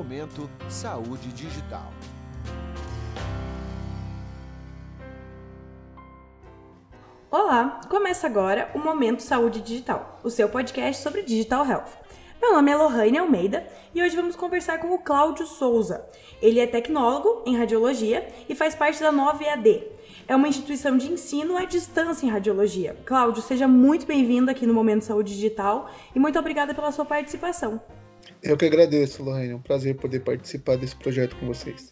Momento 0.00 0.48
Saúde 0.66 1.28
Digital. 1.28 1.92
Olá, 7.30 7.82
começa 7.86 8.26
agora 8.26 8.70
o 8.74 8.78
Momento 8.78 9.20
Saúde 9.20 9.60
Digital, 9.60 10.18
o 10.24 10.30
seu 10.30 10.48
podcast 10.48 11.02
sobre 11.02 11.20
Digital 11.20 11.66
Health. 11.66 11.90
Meu 12.40 12.54
nome 12.54 12.70
é 12.70 12.76
Lohane 12.76 13.18
Almeida 13.18 13.66
e 13.94 14.02
hoje 14.02 14.16
vamos 14.16 14.34
conversar 14.36 14.78
com 14.78 14.94
o 14.94 14.98
Cláudio 14.98 15.46
Souza. 15.46 16.08
Ele 16.40 16.60
é 16.60 16.66
tecnólogo 16.66 17.42
em 17.44 17.58
radiologia 17.58 18.26
e 18.48 18.54
faz 18.54 18.74
parte 18.74 19.02
da 19.02 19.12
9AD. 19.12 19.82
É 20.26 20.34
uma 20.34 20.48
instituição 20.48 20.96
de 20.96 21.12
ensino 21.12 21.58
à 21.58 21.66
distância 21.66 22.24
em 22.24 22.30
radiologia. 22.30 22.96
Cláudio, 23.04 23.42
seja 23.42 23.68
muito 23.68 24.06
bem-vindo 24.06 24.50
aqui 24.50 24.64
no 24.64 24.72
Momento 24.72 25.04
Saúde 25.04 25.34
Digital 25.34 25.90
e 26.14 26.18
muito 26.18 26.38
obrigada 26.38 26.72
pela 26.72 26.90
sua 26.90 27.04
participação. 27.04 27.82
Eu 28.42 28.56
que 28.56 28.64
agradeço, 28.64 29.22
Lorraine. 29.22 29.52
É 29.52 29.56
um 29.56 29.60
prazer 29.60 29.96
poder 29.96 30.20
participar 30.20 30.76
desse 30.76 30.96
projeto 30.96 31.36
com 31.36 31.46
vocês. 31.46 31.90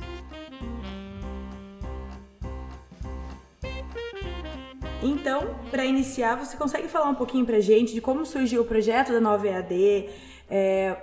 Então, 5.02 5.54
para 5.70 5.84
iniciar, 5.84 6.36
você 6.36 6.56
consegue 6.56 6.88
falar 6.88 7.10
um 7.10 7.14
pouquinho 7.14 7.44
para 7.44 7.60
gente 7.60 7.92
de 7.92 8.00
como 8.00 8.24
surgiu 8.26 8.62
o 8.62 8.64
projeto 8.64 9.12
da 9.12 9.20
Nova 9.20 9.46
EAD? 9.46 10.08
É, 10.50 10.96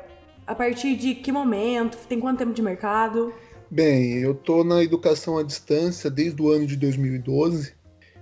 a 0.45 0.55
partir 0.55 0.95
de 0.95 1.15
que 1.15 1.31
momento? 1.31 1.97
Tem 2.07 2.19
quanto 2.19 2.39
tempo 2.39 2.53
de 2.53 2.61
mercado? 2.61 3.33
Bem, 3.69 4.19
eu 4.19 4.33
estou 4.33 4.63
na 4.63 4.83
educação 4.83 5.37
à 5.37 5.43
distância 5.43 6.09
desde 6.09 6.41
o 6.41 6.49
ano 6.49 6.65
de 6.65 6.75
2012. 6.75 7.73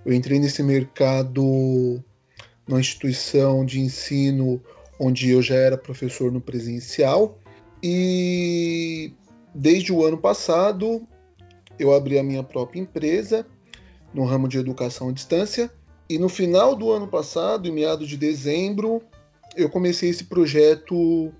Eu 0.05 0.13
entrei 0.13 0.39
nesse 0.39 0.61
mercado 0.61 2.03
numa 2.67 2.79
instituição 2.79 3.65
de 3.65 3.79
ensino 3.79 4.61
onde 4.99 5.29
eu 5.29 5.41
já 5.41 5.55
era 5.55 5.77
professor 5.77 6.31
no 6.31 6.41
presencial 6.41 7.37
e 7.81 9.13
desde 9.53 9.91
o 9.91 10.05
ano 10.05 10.17
passado 10.17 11.07
eu 11.77 11.93
abri 11.93 12.17
a 12.17 12.23
minha 12.23 12.43
própria 12.43 12.79
empresa 12.79 13.45
no 14.13 14.25
ramo 14.25 14.47
de 14.47 14.57
educação 14.57 15.09
à 15.09 15.11
distância 15.11 15.71
e 16.09 16.17
no 16.19 16.29
final 16.29 16.75
do 16.75 16.91
ano 16.91 17.07
passado, 17.07 17.67
em 17.67 17.71
meados 17.71 18.07
de 18.07 18.17
dezembro, 18.17 19.01
eu 19.55 19.69
comecei 19.69 20.09
esse 20.09 20.25
projeto 20.25 21.33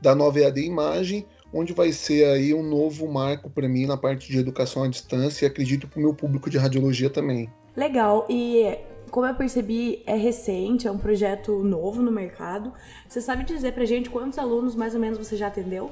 da 0.00 0.14
Nova 0.14 0.38
EAD 0.38 0.60
Imagem, 0.60 1.26
onde 1.52 1.72
vai 1.72 1.92
ser 1.92 2.26
aí 2.26 2.52
um 2.52 2.62
novo 2.62 3.10
marco 3.10 3.50
para 3.50 3.68
mim 3.68 3.86
na 3.86 3.96
parte 3.96 4.30
de 4.30 4.38
educação 4.38 4.82
à 4.82 4.88
distância 4.88 5.44
e 5.44 5.48
acredito 5.48 5.88
para 5.88 5.98
o 5.98 6.02
meu 6.02 6.14
público 6.14 6.50
de 6.50 6.58
radiologia 6.58 7.10
também. 7.10 7.50
Legal. 7.76 8.26
E 8.28 8.78
como 9.12 9.26
eu 9.26 9.34
percebi, 9.34 10.02
é 10.06 10.16
recente, 10.16 10.88
é 10.88 10.90
um 10.90 10.96
projeto 10.96 11.62
novo 11.62 12.00
no 12.00 12.10
mercado. 12.10 12.72
Você 13.06 13.20
sabe 13.20 13.44
dizer 13.44 13.72
pra 13.72 13.84
gente 13.84 14.08
quantos 14.08 14.38
alunos 14.38 14.74
mais 14.74 14.94
ou 14.94 15.00
menos 15.00 15.18
você 15.18 15.36
já 15.36 15.48
atendeu? 15.48 15.90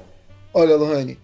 Olha, 0.51 0.75
Lohane, 0.75 1.19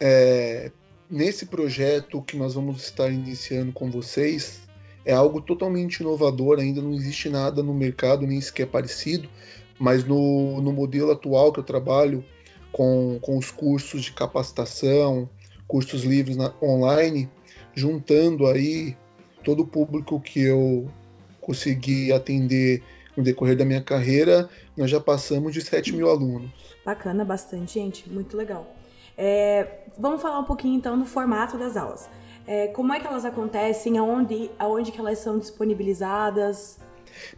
é, 0.00 0.72
nesse 1.08 1.44
projeto 1.44 2.22
que 2.22 2.34
nós 2.34 2.54
vamos 2.54 2.82
estar 2.82 3.10
iniciando 3.10 3.72
com 3.72 3.90
vocês, 3.90 4.62
é 5.04 5.12
algo 5.12 5.38
totalmente 5.38 6.00
inovador, 6.00 6.58
ainda 6.58 6.80
não 6.80 6.94
existe 6.94 7.28
nada 7.28 7.62
no 7.62 7.74
mercado, 7.74 8.26
nem 8.26 8.40
sequer 8.40 8.68
parecido, 8.68 9.28
mas 9.78 10.02
no, 10.02 10.62
no 10.62 10.72
modelo 10.72 11.12
atual 11.12 11.52
que 11.52 11.60
eu 11.60 11.64
trabalho, 11.64 12.24
com, 12.72 13.18
com 13.20 13.36
os 13.36 13.50
cursos 13.50 14.04
de 14.04 14.12
capacitação, 14.12 15.28
cursos 15.68 16.04
livres 16.04 16.38
na, 16.38 16.54
online, 16.62 17.28
juntando 17.74 18.46
aí 18.46 18.96
todo 19.44 19.60
o 19.60 19.66
público 19.66 20.18
que 20.18 20.40
eu 20.40 20.90
consegui 21.44 22.12
atender 22.12 22.82
no 23.16 23.22
decorrer 23.22 23.56
da 23.56 23.64
minha 23.64 23.82
carreira, 23.82 24.48
nós 24.76 24.90
já 24.90 24.98
passamos 24.98 25.52
de 25.52 25.60
7 25.60 25.94
mil 25.94 26.10
alunos. 26.10 26.50
Bacana, 26.84 27.24
bastante, 27.24 27.74
gente, 27.74 28.10
muito 28.10 28.36
legal. 28.36 28.74
É, 29.16 29.84
vamos 29.98 30.20
falar 30.20 30.40
um 30.40 30.44
pouquinho 30.44 30.76
então 30.76 30.98
do 30.98 31.04
formato 31.04 31.56
das 31.56 31.76
aulas. 31.76 32.08
É, 32.46 32.68
como 32.68 32.92
é 32.92 32.98
que 32.98 33.06
elas 33.06 33.24
acontecem? 33.24 33.96
Aonde, 33.98 34.50
aonde 34.58 34.90
que 34.90 34.98
elas 34.98 35.18
são 35.18 35.38
disponibilizadas? 35.38 36.78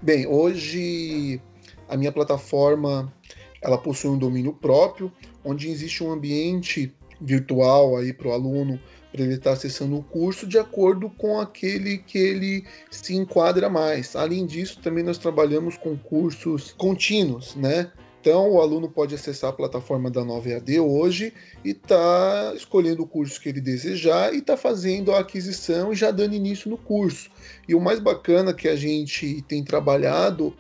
Bem, 0.01 0.27
hoje 0.27 1.41
a 1.89 1.97
minha 1.97 2.11
plataforma 2.11 3.13
ela 3.61 3.77
possui 3.77 4.11
um 4.11 4.19
domínio 4.19 4.53
próprio, 4.53 5.13
onde 5.45 5.69
existe 5.69 6.03
um 6.03 6.11
ambiente 6.11 6.95
virtual 7.21 7.97
aí 7.97 8.13
para 8.13 8.29
o 8.29 8.33
aluno 8.33 8.81
para 9.17 9.25
ele 9.25 9.35
estar 9.35 9.51
tá 9.51 9.57
acessando 9.57 9.97
o 9.97 10.03
curso 10.03 10.47
de 10.47 10.59
acordo 10.59 11.09
com 11.09 11.41
aquele 11.41 11.99
que 11.99 12.19
ele 12.19 12.65
se 12.91 13.17
enquadra 13.17 13.71
mais. 13.71 14.15
Além 14.15 14.45
disso, 14.45 14.79
também 14.83 15.03
nós 15.03 15.17
trabalhamos 15.17 15.79
com 15.79 15.97
cursos 15.97 16.75
contínuos, 16.77 17.57
né? 17.57 17.91
Então, 18.21 18.51
o 18.51 18.61
aluno 18.61 18.91
pode 18.91 19.15
acessar 19.15 19.51
a 19.51 19.53
plataforma 19.53 20.11
da 20.11 20.25
Nova 20.25 20.49
EAD 20.49 20.81
hoje 20.81 21.33
e 21.65 21.73
tá 21.73 22.53
escolhendo 22.57 23.05
o 23.05 23.07
curso 23.07 23.41
que 23.41 23.49
ele 23.49 23.61
desejar 23.61 24.35
e 24.35 24.43
tá 24.43 24.57
fazendo 24.57 25.13
a 25.13 25.21
aquisição 25.21 25.93
e 25.93 25.97
já 25.97 26.11
dando 26.11 26.35
início 26.35 26.69
no 26.69 26.77
curso. 26.77 27.31
E 27.69 27.75
o 27.75 27.81
mais 27.81 28.01
bacana 28.01 28.53
que 28.53 28.67
a 28.67 28.75
gente 28.75 29.43
tem 29.43 29.63
trabalhado 29.63 30.53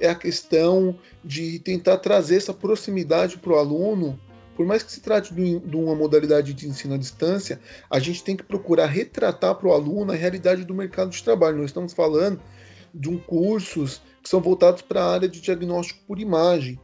é 0.00 0.08
a 0.08 0.16
questão 0.16 0.98
de 1.24 1.60
tentar 1.60 1.98
trazer 1.98 2.36
essa 2.36 2.52
proximidade 2.52 3.38
para 3.38 3.52
o 3.52 3.56
aluno 3.56 4.18
por 4.56 4.66
mais 4.66 4.82
que 4.82 4.92
se 4.92 5.00
trate 5.00 5.32
de 5.34 5.76
uma 5.76 5.94
modalidade 5.94 6.52
de 6.52 6.68
ensino 6.68 6.94
à 6.94 6.98
distância, 6.98 7.60
a 7.90 7.98
gente 7.98 8.22
tem 8.22 8.36
que 8.36 8.42
procurar 8.42 8.86
retratar 8.86 9.54
para 9.54 9.68
o 9.68 9.72
aluno 9.72 10.12
a 10.12 10.16
realidade 10.16 10.64
do 10.64 10.74
mercado 10.74 11.10
de 11.10 11.22
trabalho. 11.22 11.58
Nós 11.58 11.70
estamos 11.70 11.92
falando 11.92 12.40
de 12.94 13.08
um 13.08 13.18
cursos 13.18 14.02
que 14.22 14.28
são 14.28 14.40
voltados 14.40 14.82
para 14.82 15.02
a 15.02 15.12
área 15.12 15.28
de 15.28 15.40
diagnóstico 15.40 16.00
por 16.06 16.18
imagem. 16.18 16.78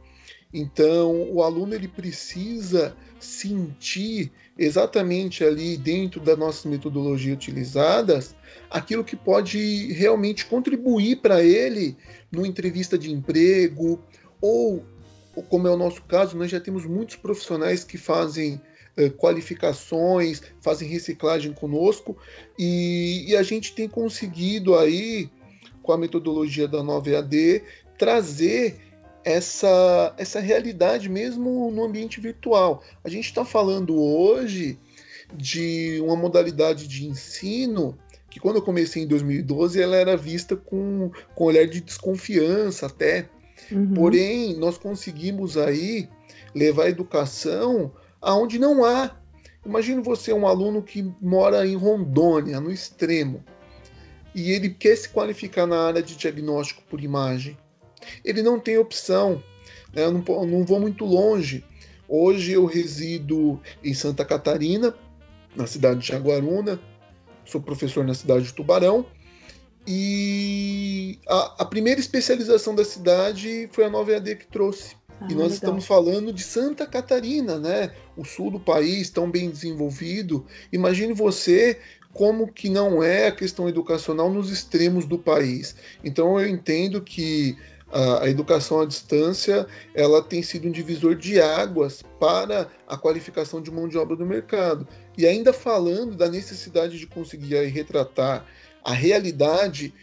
Então, 0.51 1.31
o 1.31 1.43
aluno 1.43 1.75
ele 1.75 1.87
precisa 1.87 2.95
sentir 3.19 4.31
exatamente 4.57 5.43
ali 5.43 5.77
dentro 5.77 6.19
das 6.19 6.37
nossas 6.37 6.65
metodologias 6.65 7.35
utilizadas 7.35 8.35
aquilo 8.69 9.03
que 9.03 9.15
pode 9.15 9.93
realmente 9.93 10.45
contribuir 10.45 11.17
para 11.17 11.43
ele 11.43 11.95
numa 12.31 12.47
entrevista 12.47 12.97
de 12.97 13.11
emprego 13.11 14.01
ou 14.41 14.83
como 15.43 15.67
é 15.67 15.71
o 15.71 15.77
nosso 15.77 16.01
caso, 16.03 16.37
nós 16.37 16.49
já 16.51 16.59
temos 16.59 16.85
muitos 16.85 17.15
profissionais 17.15 17.83
que 17.83 17.97
fazem 17.97 18.61
eh, 18.97 19.09
qualificações, 19.09 20.41
fazem 20.59 20.87
reciclagem 20.89 21.53
conosco 21.53 22.17
e, 22.57 23.25
e, 23.29 23.35
a 23.35 23.43
gente 23.43 23.73
tem 23.73 23.87
conseguido 23.87 24.75
aí, 24.75 25.29
com 25.81 25.91
a 25.91 25.97
metodologia 25.97 26.67
da 26.67 26.83
Nova 26.83 27.09
EAD, 27.09 27.63
trazer 27.97 28.77
essa, 29.23 30.13
essa 30.17 30.39
realidade 30.39 31.07
mesmo 31.07 31.71
no 31.71 31.83
ambiente 31.83 32.19
virtual. 32.19 32.83
A 33.03 33.09
gente 33.09 33.25
está 33.25 33.45
falando 33.45 33.95
hoje 33.95 34.77
de 35.33 35.99
uma 36.01 36.15
modalidade 36.15 36.87
de 36.87 37.05
ensino 37.05 37.97
que 38.29 38.39
quando 38.39 38.57
eu 38.57 38.61
comecei 38.61 39.03
em 39.03 39.07
2012 39.07 39.81
ela 39.81 39.95
era 39.95 40.15
vista 40.17 40.55
com, 40.55 41.11
com 41.35 41.43
olhar 41.45 41.65
de 41.65 41.81
desconfiança 41.81 42.85
até 42.85 43.29
Uhum. 43.71 43.93
Porém, 43.93 44.55
nós 44.55 44.77
conseguimos 44.77 45.57
aí 45.57 46.09
levar 46.53 46.83
a 46.83 46.89
educação 46.89 47.91
aonde 48.21 48.57
não 48.57 48.83
há. 48.83 49.15
Imagine 49.65 50.01
você 50.01 50.33
um 50.33 50.47
aluno 50.47 50.81
que 50.81 51.03
mora 51.21 51.65
em 51.67 51.75
Rondônia, 51.75 52.59
no 52.59 52.71
extremo, 52.71 53.43
e 54.33 54.51
ele 54.51 54.69
quer 54.69 54.95
se 54.95 55.09
qualificar 55.09 55.67
na 55.67 55.87
área 55.87 56.01
de 56.01 56.15
diagnóstico 56.15 56.81
por 56.89 57.01
imagem. 57.01 57.57
Ele 58.23 58.41
não 58.41 58.59
tem 58.59 58.77
opção. 58.77 59.43
Né? 59.93 60.05
Eu 60.05 60.11
não, 60.11 60.23
não 60.45 60.65
vou 60.65 60.79
muito 60.79 61.05
longe. 61.05 61.63
Hoje 62.07 62.53
eu 62.53 62.65
resido 62.65 63.59
em 63.83 63.93
Santa 63.93 64.23
Catarina, 64.23 64.95
na 65.55 65.67
cidade 65.67 65.99
de 65.99 66.07
Jaguaruna. 66.07 66.79
Sou 67.45 67.61
professor 67.61 68.05
na 68.05 68.13
cidade 68.13 68.45
de 68.45 68.53
Tubarão 68.53 69.05
e 69.91 71.17
a, 71.27 71.63
a, 71.63 71.65
primeira 71.65 71.99
especialização 71.99 72.75
da 72.75 72.85
cidade 72.85 73.67
foi 73.71 73.85
a 73.85 73.89
Nova 73.89 74.11
EAD 74.11 74.35
que 74.35 74.45
trouxe. 74.45 74.95
Ah, 75.19 75.25
e 75.25 75.33
nós 75.33 75.45
legal. 75.45 75.49
estamos 75.49 75.85
falando 75.87 76.31
de 76.31 76.43
Santa 76.43 76.85
Catarina, 76.85 77.57
né? 77.57 77.91
O 78.15 78.23
sul 78.23 78.51
do 78.51 78.59
país, 78.59 79.09
tão 79.09 79.31
bem 79.31 79.49
desenvolvido. 79.49 80.45
Imagine 80.71 81.11
você 81.11 81.79
como 82.13 82.53
que 82.53 82.69
não 82.69 83.01
é 83.01 83.29
a 83.29 83.31
questão 83.31 83.67
educacional 83.67 84.29
nos 84.31 84.51
extremos 84.51 85.07
do 85.07 85.17
país. 85.17 85.75
Então 86.03 86.39
eu 86.39 86.47
entendo 86.47 87.01
que 87.01 87.57
a, 87.91 88.25
a 88.25 88.29
educação 88.29 88.81
à 88.81 88.85
distância 88.85 89.65
ela 89.95 90.21
tem 90.21 90.43
sido 90.43 90.67
um 90.67 90.71
divisor 90.71 91.15
de 91.15 91.41
águas 91.41 92.03
para 92.19 92.69
a 92.87 92.95
qualificação 92.95 93.59
de 93.59 93.71
mão 93.71 93.87
de 93.87 93.97
obra 93.97 94.15
do 94.15 94.23
mercado. 94.23 94.87
E 95.17 95.25
ainda 95.25 95.51
falando 95.51 96.15
da 96.15 96.29
necessidade 96.29 96.99
de 96.99 97.07
conseguir 97.07 97.55
retratar 97.65 98.45
a 98.83 98.93
realidade 98.93 99.93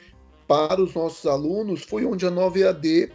para 0.46 0.80
os 0.80 0.94
nossos 0.94 1.26
alunos 1.26 1.82
foi 1.82 2.04
onde 2.04 2.26
a 2.26 2.30
Nova 2.30 2.58
EAD 2.58 3.10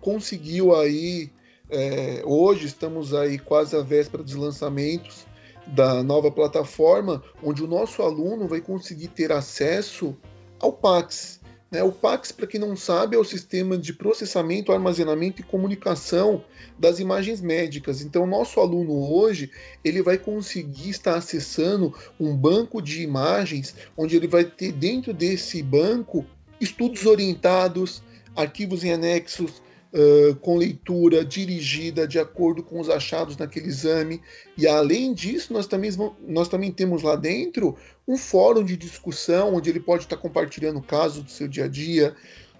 conseguiu 0.00 0.74
aí, 0.74 1.30
é, 1.70 2.22
hoje 2.24 2.66
estamos 2.66 3.14
aí 3.14 3.38
quase 3.38 3.76
à 3.76 3.82
véspera 3.82 4.22
dos 4.22 4.34
lançamentos 4.34 5.26
da 5.66 6.02
nova 6.02 6.30
plataforma, 6.30 7.22
onde 7.42 7.62
o 7.62 7.66
nosso 7.66 8.02
aluno 8.02 8.46
vai 8.46 8.60
conseguir 8.60 9.08
ter 9.08 9.32
acesso 9.32 10.16
ao 10.60 10.72
PAX? 10.72 11.40
O 11.72 11.90
PAX, 11.90 12.30
para 12.30 12.46
quem 12.46 12.60
não 12.60 12.76
sabe, 12.76 13.16
é 13.16 13.18
o 13.18 13.24
sistema 13.24 13.76
de 13.76 13.92
processamento, 13.92 14.70
armazenamento 14.70 15.40
e 15.40 15.44
comunicação 15.44 16.44
das 16.78 17.00
imagens 17.00 17.40
médicas. 17.40 18.02
Então, 18.02 18.26
nosso 18.26 18.60
aluno 18.60 19.12
hoje 19.12 19.50
ele 19.84 20.00
vai 20.00 20.16
conseguir 20.16 20.90
estar 20.90 21.16
acessando 21.16 21.92
um 22.20 22.36
banco 22.36 22.80
de 22.80 23.02
imagens, 23.02 23.74
onde 23.96 24.16
ele 24.16 24.28
vai 24.28 24.44
ter 24.44 24.70
dentro 24.70 25.12
desse 25.12 25.60
banco 25.60 26.24
estudos 26.60 27.04
orientados, 27.04 28.00
arquivos 28.34 28.84
em 28.84 28.92
anexos, 28.92 29.60
Uh, 29.94 30.34
com 30.36 30.56
leitura 30.56 31.24
dirigida 31.24 32.06
de 32.06 32.18
acordo 32.18 32.62
com 32.62 32.80
os 32.80 32.90
achados 32.90 33.36
naquele 33.36 33.68
exame. 33.68 34.20
E 34.58 34.66
além 34.66 35.14
disso, 35.14 35.52
nós 35.52 35.66
também, 35.66 35.90
nós 36.26 36.48
também 36.48 36.70
temos 36.70 37.02
lá 37.02 37.16
dentro 37.16 37.76
um 38.06 38.16
fórum 38.16 38.64
de 38.64 38.76
discussão 38.76 39.54
onde 39.54 39.70
ele 39.70 39.80
pode 39.80 40.02
estar 40.02 40.16
compartilhando 40.16 40.82
casos 40.82 41.22
do 41.22 41.30
seu 41.30 41.48
dia 41.48 41.64
a 41.64 41.68
dia, 41.68 42.14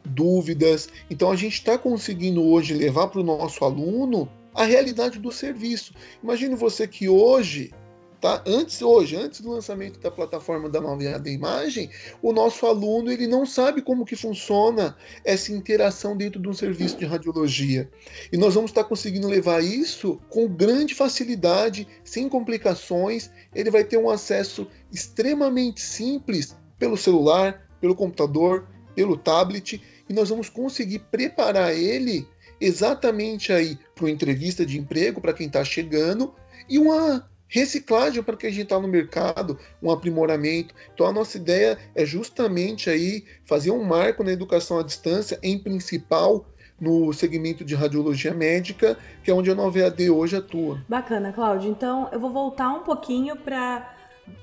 dúvidas. 0.05 0.89
Então 1.11 1.31
a 1.31 1.37
gente 1.37 1.55
está 1.55 1.77
conseguindo 1.77 2.43
hoje 2.43 2.73
levar 2.73 3.09
para 3.09 3.21
o 3.21 3.25
nosso 3.25 3.65
aluno 3.65 4.29
a 4.55 4.65
realidade 4.65 5.19
do 5.19 5.31
serviço. 5.31 5.93
Imagine 6.23 6.55
você 6.55 6.89
que 6.89 7.09
hoje 7.09 7.73
Tá? 8.21 8.43
Antes, 8.47 8.81
hoje, 8.81 9.15
antes 9.15 9.43
do 9.43 9.51
lançamento 9.51 10.01
da 10.01 10.11
plataforma 10.11 10.71
da 10.71 10.81
EAD 10.81 11.31
Imagem, 11.31 11.91
o 12.23 12.33
nosso 12.33 12.65
aluno 12.65 13.13
ele 13.13 13.27
não 13.27 13.45
sabe 13.45 13.83
como 13.83 14.07
que 14.07 14.17
funciona 14.17 14.97
essa 15.23 15.53
interação 15.53 16.17
dentro 16.17 16.41
de 16.41 16.49
um 16.49 16.55
serviço 16.55 16.97
de 16.97 17.05
radiologia. 17.05 17.91
E 18.33 18.39
nós 18.39 18.55
vamos 18.55 18.71
estar 18.71 18.85
conseguindo 18.85 19.29
levar 19.29 19.63
isso 19.63 20.19
com 20.31 20.49
grande 20.49 20.95
facilidade, 20.95 21.87
sem 22.05 22.27
complicações. 22.27 23.31
Ele 23.55 23.71
vai 23.71 23.85
ter 23.85 23.99
um 23.99 24.09
acesso 24.09 24.67
extremamente 24.91 25.83
simples 25.83 26.57
pelo 26.79 26.97
celular, 26.97 27.69
pelo 27.81 27.95
computador, 27.95 28.67
pelo 28.95 29.19
tablet, 29.19 29.83
e 30.09 30.13
nós 30.15 30.31
vamos 30.31 30.49
conseguir 30.49 31.01
preparar 31.11 31.75
ele 31.75 32.27
exatamente 32.59 33.53
aí 33.53 33.79
para 33.95 34.05
uma 34.05 34.11
entrevista 34.11 34.65
de 34.65 34.79
emprego 34.79 35.21
para 35.21 35.35
quem 35.35 35.47
está 35.47 35.63
chegando 35.63 36.35
e 36.67 36.79
uma 36.79 37.29
reciclagem 37.49 38.23
para 38.23 38.37
que 38.37 38.47
a 38.47 38.51
gente 38.51 38.65
está 38.65 38.79
no 38.81 38.89
mercado, 38.89 39.59
um 39.83 39.91
aprimoramento. 39.91 40.75
Então 40.93 41.07
a 41.07 41.13
nossa 41.13 41.37
ideia 41.37 41.79
é 41.95 42.05
justamente 42.05 42.91
aí 42.91 43.25
fazer 43.45 43.71
um 43.71 43.85
marco 43.85 44.25
na 44.25 44.33
educação 44.33 44.79
à 44.79 44.83
distância, 44.83 45.39
em 45.43 45.59
principal 45.59 46.47
no 46.81 47.13
segmento 47.13 47.65
de 47.65 47.75
radiologia 47.75 48.35
médica, 48.35 48.99
que 49.25 49.31
é 49.31 49.35
onde 49.35 49.51
a 49.51 49.55
Nova 49.55 49.79
EAD 49.79 50.11
hoje 50.11 50.37
atua. 50.37 50.83
Bacana, 50.89 51.33
Cláudio. 51.33 51.71
Então 51.71 52.09
eu 52.13 52.21
vou 52.21 52.31
voltar 52.31 52.69
um 52.71 52.81
pouquinho 52.81 53.37
para 53.37 53.95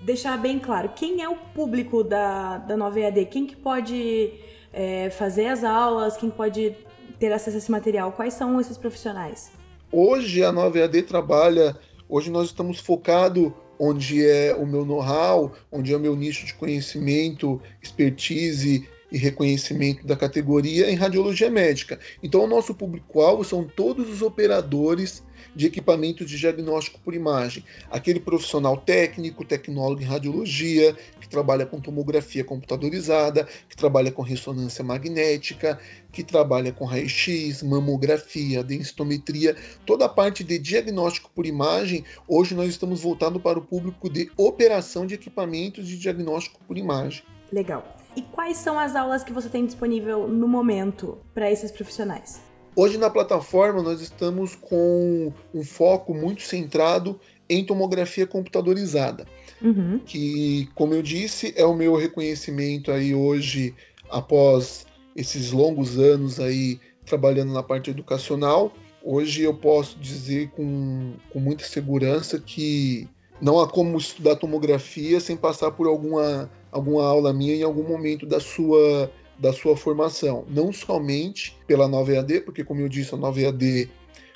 deixar 0.02 0.38
bem 0.38 0.60
claro 0.60 0.90
quem 0.96 1.22
é 1.22 1.30
o 1.30 1.36
público 1.36 2.04
da, 2.04 2.58
da 2.58 2.76
Nova 2.76 3.00
EAD, 3.00 3.26
quem 3.26 3.46
que 3.46 3.56
pode 3.56 4.34
é, 4.72 5.10
fazer 5.12 5.48
as 5.48 5.64
aulas, 5.64 6.18
quem 6.18 6.30
pode 6.30 6.76
ter 7.20 7.32
acesso 7.32 7.58
a 7.58 7.60
esse 7.60 7.72
material, 7.72 8.12
quais 8.12 8.34
são 8.34 8.60
esses 8.60 8.78
profissionais? 8.78 9.52
Hoje 9.92 10.44
a 10.44 10.52
Nova 10.52 10.80
EAD 10.80 11.04
trabalha 11.04 11.78
Hoje 12.08 12.30
nós 12.30 12.48
estamos 12.48 12.80
focados 12.80 13.52
onde 13.80 14.26
é 14.26 14.56
o 14.56 14.66
meu 14.66 14.86
know-how, 14.86 15.52
onde 15.72 15.94
é 15.94 15.98
o 15.98 16.00
meu 16.00 16.16
nicho 16.16 16.46
de 16.46 16.54
conhecimento, 16.54 17.62
expertise 17.82 18.88
e 19.14 19.18
reconhecimento 19.18 20.06
da 20.06 20.16
categoria 20.16 20.90
em 20.90 20.96
radiologia 20.96 21.50
médica. 21.50 22.00
Então, 22.24 22.44
o 22.44 22.48
nosso 22.48 22.74
público-alvo 22.74 23.44
são 23.46 23.64
todos 23.64 24.10
os 24.10 24.24
operadores 24.24 25.24
de 25.56 25.68
equipamentos 25.68 26.28
de 26.28 26.38
diagnóstico 26.38 27.00
por 27.00 27.14
imagem. 27.14 27.64
Aquele 27.92 28.20
profissional 28.20 28.76
técnico, 28.78 29.46
tecnólogo 29.46 30.02
em 30.02 30.06
radiologia, 30.06 30.96
que 31.22 31.30
trabalha 31.30 31.64
com 31.64 31.80
tomografia 31.80 32.44
computadorizada, 32.44 33.48
que 33.70 33.78
trabalha 33.78 34.12
com 34.12 34.24
ressonância 34.24 34.84
magnética, 34.84 35.80
que 36.12 36.24
trabalha 36.24 36.72
com 36.72 36.86
raio-x, 36.86 37.62
mamografia, 37.62 38.64
densitometria, 38.64 39.56
toda 39.86 40.06
a 40.06 40.10
parte 40.10 40.44
de 40.44 40.58
diagnóstico 40.58 41.30
por 41.36 41.46
imagem. 41.46 42.04
Hoje 42.28 42.56
nós 42.56 42.70
estamos 42.70 43.02
voltando 43.02 43.40
para 43.40 43.60
o 43.60 43.62
público 43.62 44.10
de 44.10 44.32
operação 44.36 45.06
de 45.06 45.14
equipamentos 45.14 45.88
de 45.88 46.00
diagnóstico 46.00 46.60
por 46.68 46.78
imagem. 46.78 47.24
Legal. 47.52 48.03
E 48.16 48.22
quais 48.22 48.58
são 48.58 48.78
as 48.78 48.96
aulas 48.96 49.24
que 49.24 49.34
você 49.34 49.50
tem 49.50 49.66
disponível 49.66 50.28
no 50.28 50.48
momento 50.48 51.18
para 51.34 51.52
esses 51.52 51.72
profissionais? 51.72 52.42
Hoje 52.76 52.98
na 52.98 53.10
plataforma 53.10 53.82
nós 53.82 54.02
estamos 54.02 54.56
com 54.56 55.32
um 55.54 55.64
foco 55.64 56.14
muito 56.14 56.42
centrado 56.42 57.20
em 57.48 57.64
tomografia 57.64 58.26
computadorizada, 58.26 59.26
uhum. 59.62 60.00
que, 60.00 60.68
como 60.74 60.94
eu 60.94 61.02
disse, 61.02 61.54
é 61.56 61.66
o 61.66 61.76
meu 61.76 61.96
reconhecimento 61.96 62.92
aí 62.92 63.14
hoje 63.14 63.76
após 64.10 64.88
esses 65.16 65.52
longos 65.52 66.00
anos 66.00 66.40
aí 66.40 66.80
trabalhando 67.06 67.54
na 67.54 67.62
parte 67.62 67.90
educacional. 67.90 68.74
Hoje 69.04 69.44
eu 69.44 69.54
posso 69.54 70.00
dizer 70.00 70.50
com, 70.52 71.14
com 71.32 71.40
muita 71.40 71.66
segurança 71.66 72.40
que 72.40 73.08
não 73.42 73.60
há 73.60 73.68
como 73.68 73.98
estudar 73.98 74.38
tomografia 74.38 75.20
sem 75.20 75.36
passar 75.36 75.72
por 75.72 75.88
alguma, 75.88 76.50
alguma 76.74 77.06
aula 77.06 77.32
minha 77.32 77.56
em 77.56 77.64
algum 77.64 77.88
momento 77.88 78.26
da 78.26 78.40
sua 78.40 79.10
da 79.40 79.52
sua 79.52 79.76
formação, 79.76 80.46
não 80.48 80.72
somente 80.72 81.58
pela 81.68 81.88
Nova 81.88 82.14
EAD, 82.14 82.42
porque 82.42 82.64
como 82.64 82.82
eu 82.82 82.88
disse, 82.88 83.16
a 83.16 83.18
Nova 83.18 83.42
EAD 83.42 83.90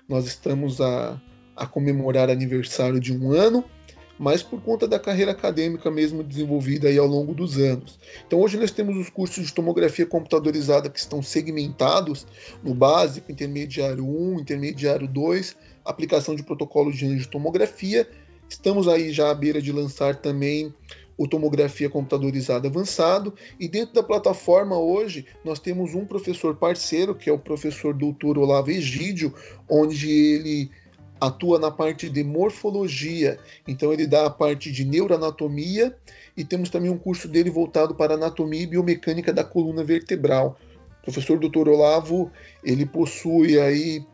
nós 0.10 0.25
estamos 0.25 0.81
a, 0.81 1.22
a 1.56 1.66
comemorar 1.68 2.30
aniversário 2.30 3.00
de 3.00 3.16
um 3.16 3.31
ano, 3.31 3.63
mas 4.18 4.42
por 4.42 4.60
conta 4.62 4.88
da 4.88 5.00
carreira 5.00 5.31
acadêmica 5.31 5.92
mesmo 5.92 6.24
desenvolvida 6.24 6.88
aí 6.88 6.98
ao 6.98 7.06
longo 7.06 7.34
dos 7.34 7.57
anos. 7.57 8.00
Então 8.25 8.40
hoje 8.40 8.57
nós 8.57 8.72
temos 8.72 8.98
os 8.98 9.10
cursos 9.10 9.45
de 9.45 9.54
tomografia 9.54 10.06
computadorizada 10.06 10.90
que 10.90 11.00
estão 11.00 11.22
segmentados 11.22 12.25
no 12.63 12.74
básico, 12.74 13.31
intermediário 13.31 14.06
1, 14.06 14.40
intermediário 14.40 15.07
2, 15.07 15.56
aplicação 15.86 16.36
de 16.36 16.44
protocolos 16.44 16.98
de 16.98 17.28
tomografia. 17.28 18.10
Estamos 18.50 18.88
aí 18.88 19.12
já 19.12 19.30
à 19.30 19.36
beira 19.36 19.62
de 19.62 19.72
lançar 19.72 20.16
também 20.16 20.74
o 21.18 21.28
tomografia 21.28 21.90
computadorizada 21.90 22.68
avançado 22.68 23.34
e 23.60 23.68
dentro 23.68 23.96
da 23.96 24.04
plataforma 24.04 24.78
hoje 24.78 25.25
nós 25.44 25.60
temos 25.60 25.96
um 25.96 26.06
professor 26.06 26.56
parceiro 26.56 27.16
que 27.16 27.30
é 27.30 27.34
o 27.34 27.40
professor 27.40 27.94
doutor 27.94 28.38
Olavo 28.38 28.69
Egídio, 28.69 29.34
onde 29.68 30.10
ele 30.10 30.69
atua 31.19 31.58
na 31.58 31.72
parte 31.72 32.10
de 32.10 32.24
morfologia, 32.24 33.40
então 33.68 33.92
ele 33.92 34.06
dá 34.06 34.28
a 34.28 34.30
parte 34.30 34.72
de 34.72 34.86
neuroanatomia 34.86 35.96
e 36.36 36.46
temos 36.46 36.69
também 36.69 36.92
um 36.92 36.98
curso 36.98 37.28
dele 37.28 37.50
voltado 37.50 37.96
para 37.96 38.14
anatomia 38.14 38.62
e 38.62 38.68
biomecânica 38.68 39.34
da 39.34 39.44
coluna 39.44 39.84
vertebral. 39.84 40.60
O 41.02 41.04
professor 41.04 41.40
Dr. 41.40 41.69
Olavo, 41.69 42.31
ele 42.64 42.86
possui 42.86 43.60
aí 43.60 44.06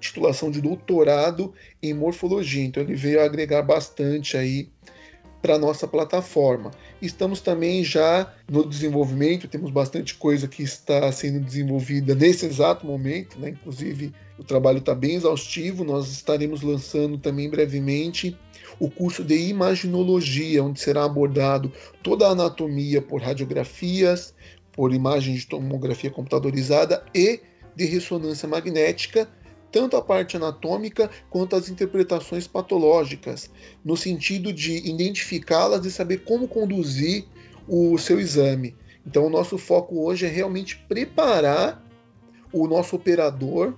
titulação 0.00 0.50
de 0.50 0.60
doutorado 0.60 1.52
em 1.82 1.92
morfologia, 1.92 2.64
então 2.64 2.82
ele 2.82 2.94
veio 2.94 3.22
agregar 3.22 3.62
bastante 3.62 4.36
aí 4.36 4.70
para 5.40 5.58
nossa 5.58 5.86
plataforma. 5.86 6.70
Estamos 7.00 7.40
também 7.40 7.82
já 7.82 8.32
no 8.48 8.68
desenvolvimento, 8.68 9.48
temos 9.48 9.70
bastante 9.70 10.14
coisa 10.14 10.46
que 10.46 10.62
está 10.62 11.10
sendo 11.12 11.40
desenvolvida 11.40 12.14
nesse 12.14 12.46
exato 12.46 12.86
momento, 12.86 13.38
né? 13.38 13.50
inclusive 13.50 14.12
o 14.38 14.44
trabalho 14.44 14.78
está 14.78 14.94
bem 14.94 15.14
exaustivo. 15.14 15.84
Nós 15.84 16.10
estaremos 16.10 16.62
lançando 16.62 17.18
também 17.18 17.48
brevemente 17.48 18.36
o 18.78 18.90
curso 18.90 19.24
de 19.24 19.36
imaginologia, 19.48 20.62
onde 20.62 20.80
será 20.80 21.04
abordado 21.04 21.72
toda 22.02 22.26
a 22.26 22.30
anatomia 22.30 23.02
por 23.02 23.20
radiografias, 23.20 24.34
por 24.72 24.92
imagens 24.92 25.40
de 25.40 25.46
tomografia 25.46 26.10
computadorizada 26.10 27.04
e 27.14 27.40
de 27.74 27.84
ressonância 27.84 28.48
magnética 28.48 29.28
tanto 29.70 29.96
a 29.96 30.02
parte 30.02 30.36
anatômica 30.36 31.10
quanto 31.28 31.56
as 31.56 31.68
interpretações 31.68 32.46
patológicas, 32.46 33.50
no 33.84 33.96
sentido 33.96 34.52
de 34.52 34.76
identificá-las 34.88 35.84
e 35.84 35.90
saber 35.90 36.24
como 36.24 36.48
conduzir 36.48 37.24
o 37.68 37.96
seu 37.98 38.20
exame. 38.20 38.76
Então, 39.06 39.26
o 39.26 39.30
nosso 39.30 39.56
foco 39.56 40.04
hoje 40.04 40.26
é 40.26 40.28
realmente 40.28 40.76
preparar 40.88 41.84
o 42.52 42.66
nosso 42.66 42.96
operador 42.96 43.74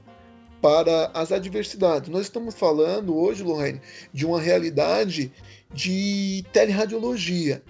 para 0.61 1.11
as 1.13 1.33
adversidades. 1.33 2.09
Nós 2.09 2.23
estamos 2.23 2.55
falando 2.55 3.17
hoje, 3.17 3.43
Lorraine, 3.43 3.81
de 4.13 4.25
uma 4.25 4.41
realidade 4.41 5.33
de 5.73 6.45
teleradiologia. 6.53 7.63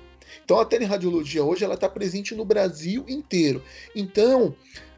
Então, 0.45 0.61
a 0.61 0.65
teleradiologia 0.65 1.43
hoje 1.43 1.65
ela 1.65 1.75
está 1.75 1.89
presente 1.89 2.35
no 2.35 2.45
Brasil 2.45 3.05
inteiro. 3.09 3.63
Então, 3.95 4.55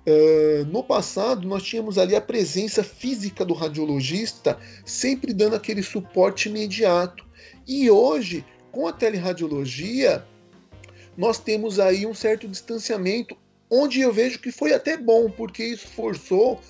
Uh, 0.07 0.67
no 0.67 0.85
passado, 0.85 1.49
nós 1.49 1.63
tínhamos 1.63 1.97
ali 1.97 2.15
a 2.15 2.21
presença 2.21 2.85
física 2.85 3.45
do 3.45 3.55
radiologista, 3.55 4.59
sempre 4.85 5.33
dando 5.33 5.57
aquele 5.57 5.83
suporte 5.83 6.49
imediato. 6.49 7.25
E 7.67 7.91
hoje, 7.91 8.45
com 8.71 8.87
a 8.87 8.93
teleradiologia, 8.93 10.23
nós 11.17 11.39
temos 11.39 11.81
aí 11.81 12.05
um 12.05 12.13
certo 12.13 12.47
distanciamento, 12.47 13.37
onde 13.71 14.01
eu 14.01 14.13
vejo 14.13 14.41
que 14.41 14.53
foi 14.53 14.75
até 14.75 14.97
bom, 14.97 15.31
porque 15.31 15.65
isso 15.65 15.89
forçou 15.89 16.61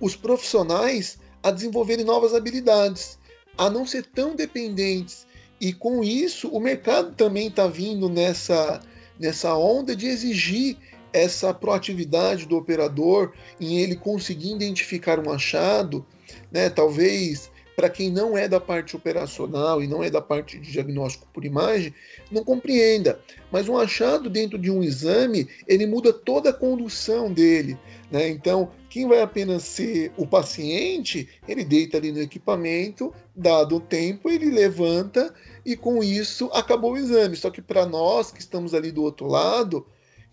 os 0.00 0.14
profissionais 0.14 1.18
a 1.42 1.50
desenvolverem 1.50 2.04
novas 2.04 2.32
habilidades, 2.32 3.18
a 3.58 3.68
não 3.68 3.86
ser 3.86 4.06
tão 4.06 4.36
dependentes. 4.36 5.26
E 5.60 5.72
com 5.72 6.04
isso, 6.04 6.48
o 6.48 6.60
mercado 6.60 7.14
também 7.14 7.48
está 7.48 7.66
vindo 7.66 8.08
nessa, 8.08 8.80
nessa 9.18 9.56
onda 9.56 9.96
de 9.96 10.06
exigir 10.06 10.76
essa 11.14 11.54
proatividade 11.54 12.44
do 12.44 12.56
operador 12.56 13.32
em 13.60 13.78
ele 13.78 13.94
conseguir 13.94 14.52
identificar 14.52 15.18
um 15.18 15.30
achado, 15.30 16.04
né, 16.50 16.68
talvez 16.68 17.50
para 17.76 17.88
quem 17.88 18.10
não 18.10 18.36
é 18.38 18.48
da 18.48 18.60
parte 18.60 18.94
operacional 18.94 19.82
e 19.82 19.86
não 19.86 20.02
é 20.02 20.10
da 20.10 20.20
parte 20.20 20.58
de 20.58 20.70
diagnóstico 20.70 21.26
por 21.32 21.44
imagem, 21.44 21.92
não 22.30 22.44
compreenda. 22.44 23.20
Mas 23.50 23.68
um 23.68 23.76
achado 23.76 24.30
dentro 24.30 24.58
de 24.58 24.70
um 24.70 24.82
exame, 24.82 25.48
ele 25.66 25.86
muda 25.86 26.12
toda 26.12 26.50
a 26.50 26.52
condução 26.52 27.32
dele. 27.32 27.76
Né? 28.10 28.28
Então, 28.28 28.70
quem 28.88 29.08
vai 29.08 29.20
apenas 29.20 29.64
ser 29.64 30.12
o 30.16 30.26
paciente, 30.26 31.28
ele 31.48 31.64
deita 31.64 31.96
ali 31.96 32.12
no 32.12 32.20
equipamento, 32.20 33.12
dado 33.34 33.76
o 33.76 33.80
tempo, 33.80 34.30
ele 34.30 34.50
levanta 34.50 35.34
e 35.66 35.76
com 35.76 36.02
isso 36.02 36.48
acabou 36.52 36.92
o 36.92 36.98
exame. 36.98 37.34
Só 37.34 37.50
que 37.50 37.60
para 37.60 37.84
nós 37.86 38.30
que 38.30 38.40
estamos 38.40 38.72
ali 38.72 38.92
do 38.92 39.02
outro 39.02 39.26
lado, 39.26 39.84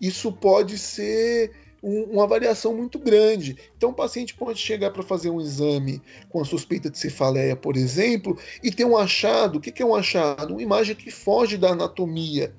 isso 0.02 0.32
pode 0.32 0.76
ser 0.76 1.52
um, 1.80 2.02
uma 2.04 2.26
variação 2.26 2.74
muito 2.74 2.98
grande. 2.98 3.56
Então, 3.76 3.90
o 3.90 3.94
paciente 3.94 4.34
pode 4.34 4.58
chegar 4.58 4.90
para 4.90 5.02
fazer 5.04 5.30
um 5.30 5.40
exame 5.40 6.02
com 6.28 6.40
a 6.40 6.44
suspeita 6.44 6.90
de 6.90 6.98
cefaleia, 6.98 7.54
por 7.54 7.76
exemplo, 7.76 8.36
e 8.62 8.72
ter 8.72 8.84
um 8.84 8.96
achado. 8.96 9.56
O 9.56 9.60
que 9.60 9.80
é 9.80 9.86
um 9.86 9.94
achado? 9.94 10.54
Uma 10.54 10.62
imagem 10.62 10.96
que 10.96 11.10
foge 11.10 11.56
da 11.56 11.70
anatomia. 11.70 12.52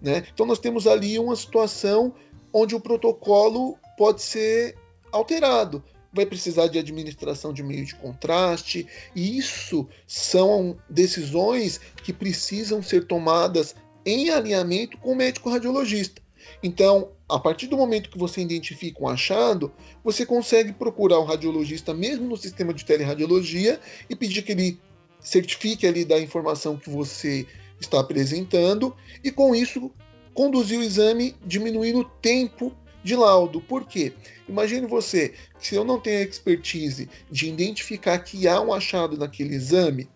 Né? 0.00 0.24
Então, 0.32 0.46
nós 0.46 0.60
temos 0.60 0.86
ali 0.86 1.18
uma 1.18 1.34
situação 1.34 2.14
onde 2.52 2.76
o 2.76 2.80
protocolo 2.80 3.76
pode 3.98 4.22
ser 4.22 4.76
alterado. 5.10 5.82
Vai 6.12 6.24
precisar 6.24 6.68
de 6.68 6.78
administração 6.78 7.52
de 7.52 7.64
meio 7.64 7.84
de 7.84 7.96
contraste, 7.96 8.86
e 9.16 9.36
isso 9.36 9.88
são 10.06 10.76
decisões 10.88 11.80
que 12.04 12.12
precisam 12.12 12.80
ser 12.80 13.08
tomadas 13.08 13.74
em 14.06 14.30
alinhamento 14.30 14.96
com 14.98 15.10
o 15.10 15.16
médico 15.16 15.50
radiologista. 15.50 16.23
Então, 16.62 17.10
a 17.28 17.38
partir 17.38 17.66
do 17.66 17.76
momento 17.76 18.10
que 18.10 18.18
você 18.18 18.40
identifica 18.40 19.02
um 19.02 19.08
achado, 19.08 19.72
você 20.02 20.24
consegue 20.24 20.72
procurar 20.72 21.18
o 21.18 21.24
radiologista 21.24 21.92
mesmo 21.94 22.28
no 22.28 22.36
sistema 22.36 22.72
de 22.72 22.84
teleradiologia 22.84 23.80
e 24.08 24.16
pedir 24.16 24.42
que 24.42 24.52
ele 24.52 24.80
certifique 25.20 25.86
ali 25.86 26.04
da 26.04 26.18
informação 26.18 26.76
que 26.76 26.90
você 26.90 27.46
está 27.80 28.00
apresentando 28.00 28.94
e 29.22 29.30
com 29.30 29.54
isso 29.54 29.90
conduzir 30.34 30.78
o 30.78 30.82
exame 30.82 31.34
diminuindo 31.44 32.00
o 32.00 32.04
tempo 32.04 32.72
de 33.02 33.14
laudo. 33.14 33.60
Por 33.60 33.86
quê? 33.86 34.12
Imagine 34.48 34.86
você, 34.86 35.34
se 35.58 35.74
eu 35.74 35.84
não 35.84 36.00
tenho 36.00 36.18
a 36.18 36.22
expertise 36.22 37.08
de 37.30 37.48
identificar 37.48 38.18
que 38.18 38.48
há 38.48 38.60
um 38.60 38.72
achado 38.72 39.16
naquele 39.16 39.54
exame, 39.54 40.08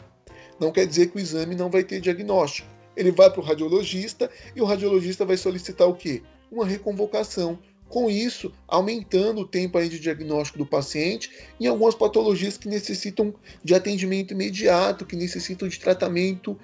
não 0.58 0.72
quer 0.72 0.86
dizer 0.86 1.10
que 1.10 1.16
o 1.16 1.20
exame 1.20 1.54
não 1.54 1.70
vai 1.70 1.84
ter 1.84 2.00
diagnóstico. 2.00 2.68
Ele 2.98 3.12
vai 3.12 3.30
para 3.30 3.40
o 3.40 3.44
radiologista 3.44 4.28
e 4.56 4.60
o 4.60 4.64
radiologista 4.64 5.24
vai 5.24 5.36
solicitar 5.36 5.86
o 5.88 5.94
quê? 5.94 6.20
Uma 6.50 6.66
reconvocação. 6.66 7.56
Com 7.88 8.10
isso, 8.10 8.52
aumentando 8.66 9.42
o 9.42 9.46
tempo 9.46 9.80
de 9.80 10.00
diagnóstico 10.00 10.58
do 10.58 10.66
paciente 10.66 11.30
em 11.60 11.66
algumas 11.68 11.94
patologias 11.94 12.58
que 12.58 12.68
necessitam 12.68 13.32
de 13.62 13.72
atendimento 13.72 14.34
imediato, 14.34 15.06
que 15.06 15.16
necessitam 15.16 15.68
de 15.68 15.78
tratamento 15.78 16.58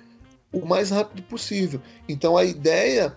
o 0.52 0.66
mais 0.66 0.90
rápido 0.90 1.22
possível. 1.22 1.80
Então 2.08 2.36
a 2.36 2.44
ideia 2.44 3.16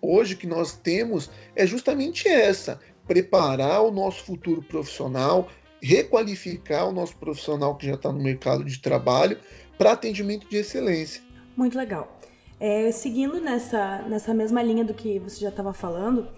hoje 0.00 0.34
que 0.34 0.46
nós 0.46 0.72
temos 0.72 1.30
é 1.54 1.66
justamente 1.66 2.26
essa: 2.26 2.80
preparar 3.06 3.82
o 3.82 3.92
nosso 3.92 4.24
futuro 4.24 4.62
profissional, 4.62 5.48
requalificar 5.82 6.88
o 6.88 6.92
nosso 6.92 7.16
profissional 7.18 7.76
que 7.76 7.86
já 7.86 7.94
está 7.94 8.10
no 8.10 8.22
mercado 8.22 8.64
de 8.64 8.80
trabalho 8.80 9.38
para 9.76 9.92
atendimento 9.92 10.48
de 10.48 10.56
excelência. 10.56 11.22
Muito 11.56 11.76
legal. 11.78 12.17
É, 12.60 12.90
seguindo 12.90 13.40
nessa, 13.40 14.02
nessa 14.08 14.34
mesma 14.34 14.62
linha 14.62 14.84
do 14.84 14.92
que 14.92 15.18
você 15.18 15.40
já 15.40 15.48
estava 15.48 15.72
falando, 15.72 16.28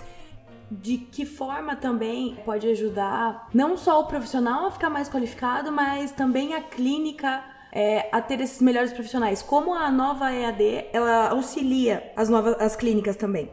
de 0.70 0.98
que 0.98 1.24
forma 1.24 1.74
também 1.74 2.36
pode 2.44 2.68
ajudar 2.68 3.48
não 3.52 3.76
só 3.76 4.00
o 4.00 4.06
profissional 4.06 4.66
a 4.66 4.70
ficar 4.70 4.90
mais 4.90 5.08
qualificado, 5.08 5.72
mas 5.72 6.12
também 6.12 6.54
a 6.54 6.60
clínica 6.62 7.42
é, 7.72 8.08
a 8.12 8.20
ter 8.20 8.40
esses 8.40 8.60
melhores 8.60 8.92
profissionais? 8.92 9.42
Como 9.42 9.74
a 9.74 9.90
nova 9.90 10.32
EAD 10.32 10.88
ela 10.92 11.30
auxilia 11.30 12.12
as 12.14 12.28
novas 12.28 12.54
as 12.60 12.76
clínicas 12.76 13.16
também? 13.16 13.50